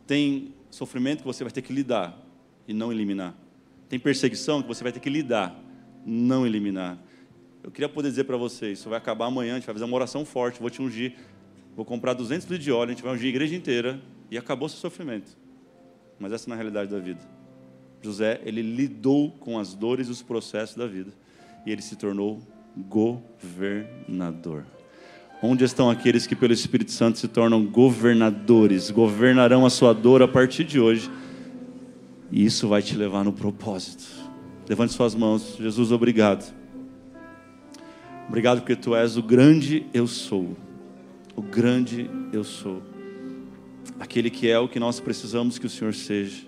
Tem 0.05 0.53
sofrimento 0.69 1.19
que 1.19 1.25
você 1.25 1.43
vai 1.43 1.51
ter 1.51 1.61
que 1.61 1.71
lidar 1.71 2.21
e 2.67 2.73
não 2.73 2.91
eliminar. 2.91 3.33
Tem 3.87 3.97
perseguição 3.97 4.61
que 4.61 4.67
você 4.67 4.83
vai 4.83 4.91
ter 4.91 4.99
que 4.99 5.09
lidar, 5.09 5.57
não 6.05 6.45
eliminar. 6.45 6.97
Eu 7.63 7.71
queria 7.71 7.87
poder 7.87 8.09
dizer 8.09 8.25
para 8.25 8.35
vocês, 8.35 8.79
isso 8.79 8.89
vai 8.89 8.97
acabar 8.97 9.27
amanhã, 9.27 9.53
a 9.53 9.55
gente 9.55 9.65
vai 9.65 9.73
fazer 9.73 9.85
uma 9.85 9.95
oração 9.95 10.25
forte, 10.25 10.59
vou 10.59 10.69
te 10.69 10.81
ungir, 10.81 11.15
vou 11.75 11.85
comprar 11.85 12.13
200 12.13 12.45
litros 12.47 12.63
de 12.63 12.71
óleo, 12.71 12.91
a 12.91 12.93
gente 12.93 13.03
vai 13.03 13.13
ungir 13.13 13.27
a 13.27 13.29
igreja 13.29 13.55
inteira 13.55 14.01
e 14.29 14.37
acabou 14.37 14.67
seu 14.67 14.79
sofrimento. 14.79 15.37
Mas 16.19 16.33
essa 16.33 16.49
é 16.49 16.53
a 16.53 16.55
realidade 16.55 16.91
da 16.91 16.99
vida. 16.99 17.21
José, 18.01 18.41
ele 18.43 18.61
lidou 18.61 19.31
com 19.31 19.57
as 19.57 19.73
dores 19.73 20.07
e 20.07 20.11
os 20.11 20.21
processos 20.21 20.75
da 20.75 20.85
vida 20.85 21.11
e 21.65 21.71
ele 21.71 21.81
se 21.81 21.95
tornou 21.95 22.41
governador. 22.89 24.65
Onde 25.41 25.63
estão 25.63 25.89
aqueles 25.89 26.25
que 26.25 26.35
pelo 26.35 26.53
Espírito 26.53 26.91
Santo 26.91 27.19
se 27.19 27.27
tornam 27.27 27.65
governadores? 27.65 28.89
Governarão 28.89 29.65
a 29.65 29.69
sua 29.69 29.93
dor 29.93 30.21
a 30.21 30.27
partir 30.27 30.63
de 30.63 30.79
hoje. 30.79 31.11
E 32.31 32.43
isso 32.43 32.67
vai 32.67 32.81
te 32.81 32.95
levar 32.95 33.23
no 33.23 33.31
propósito. 33.31 34.03
Levante 34.67 34.93
suas 34.93 35.15
mãos. 35.15 35.55
Jesus, 35.59 35.91
obrigado. 35.91 36.53
Obrigado 38.27 38.59
porque 38.59 38.75
tu 38.75 38.95
és 38.95 39.15
o 39.15 39.23
grande 39.23 39.85
eu 39.93 40.07
sou. 40.07 40.57
O 41.35 41.41
grande 41.41 42.09
eu 42.33 42.43
sou. 42.43 42.81
Aquele 43.99 44.29
que 44.29 44.49
é 44.49 44.59
o 44.59 44.67
que 44.67 44.79
nós 44.79 44.99
precisamos 44.99 45.57
que 45.57 45.65
o 45.65 45.69
Senhor 45.69 45.93
seja. 45.93 46.45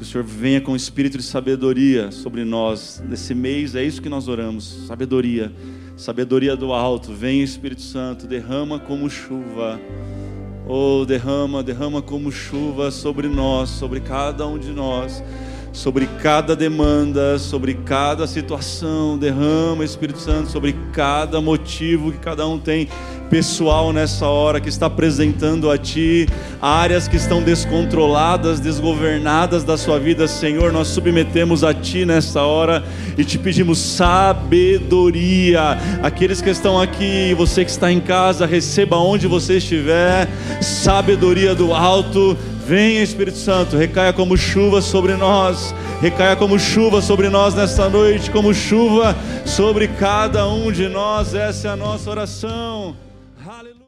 Que 0.00 0.04
o 0.04 0.06
Senhor 0.06 0.24
venha 0.24 0.62
com 0.62 0.74
espírito 0.74 1.18
de 1.18 1.22
sabedoria 1.22 2.10
sobre 2.10 2.42
nós 2.42 3.02
nesse 3.06 3.34
mês, 3.34 3.74
é 3.74 3.84
isso 3.84 4.00
que 4.00 4.08
nós 4.08 4.28
oramos, 4.28 4.86
sabedoria, 4.86 5.52
sabedoria 5.94 6.56
do 6.56 6.72
alto. 6.72 7.12
Vem 7.12 7.42
Espírito 7.42 7.82
Santo, 7.82 8.26
derrama 8.26 8.78
como 8.78 9.10
chuva. 9.10 9.78
Oh, 10.66 11.04
derrama, 11.04 11.62
derrama 11.62 12.00
como 12.00 12.32
chuva 12.32 12.90
sobre 12.90 13.28
nós, 13.28 13.68
sobre 13.68 14.00
cada 14.00 14.46
um 14.46 14.58
de 14.58 14.70
nós, 14.70 15.22
sobre 15.72 16.08
cada 16.22 16.56
demanda, 16.56 17.38
sobre 17.38 17.74
cada 17.74 18.26
situação. 18.26 19.18
Derrama, 19.18 19.84
Espírito 19.84 20.18
Santo, 20.18 20.50
sobre 20.50 20.74
cada 20.92 21.40
motivo 21.40 22.12
que 22.12 22.18
cada 22.18 22.46
um 22.46 22.58
tem 22.58 22.88
pessoal 23.30 23.92
nessa 23.92 24.26
hora 24.26 24.60
que 24.60 24.68
está 24.68 24.86
apresentando 24.86 25.70
a 25.70 25.78
Ti 25.78 26.26
áreas 26.60 27.06
que 27.06 27.16
estão 27.16 27.40
descontroladas, 27.40 28.58
desgovernadas 28.58 29.62
da 29.62 29.78
sua 29.78 30.00
vida, 30.00 30.26
Senhor. 30.26 30.72
Nós 30.72 30.88
submetemos 30.88 31.62
a 31.62 31.72
Ti 31.72 32.04
nessa 32.04 32.42
hora 32.42 32.82
e 33.16 33.24
te 33.24 33.38
pedimos 33.38 33.78
sabedoria. 33.78 35.78
Aqueles 36.02 36.42
que 36.42 36.50
estão 36.50 36.80
aqui, 36.80 37.32
você 37.34 37.64
que 37.64 37.70
está 37.70 37.92
em 37.92 38.00
casa, 38.00 38.46
receba 38.46 38.96
onde 38.96 39.28
você 39.28 39.58
estiver, 39.58 40.28
sabedoria 40.60 41.54
do 41.54 41.72
alto. 41.72 42.36
Venha 42.70 43.02
Espírito 43.02 43.36
Santo, 43.36 43.76
recaia 43.76 44.12
como 44.12 44.36
chuva 44.36 44.80
sobre 44.80 45.16
nós, 45.16 45.74
recaia 46.00 46.36
como 46.36 46.56
chuva 46.56 47.02
sobre 47.02 47.28
nós 47.28 47.52
nesta 47.52 47.88
noite, 47.88 48.30
como 48.30 48.54
chuva 48.54 49.16
sobre 49.44 49.88
cada 49.88 50.46
um 50.46 50.70
de 50.70 50.86
nós. 50.86 51.34
Essa 51.34 51.66
é 51.66 51.70
a 51.72 51.76
nossa 51.76 52.08
oração. 52.08 52.94
Hallelujah. 53.44 53.70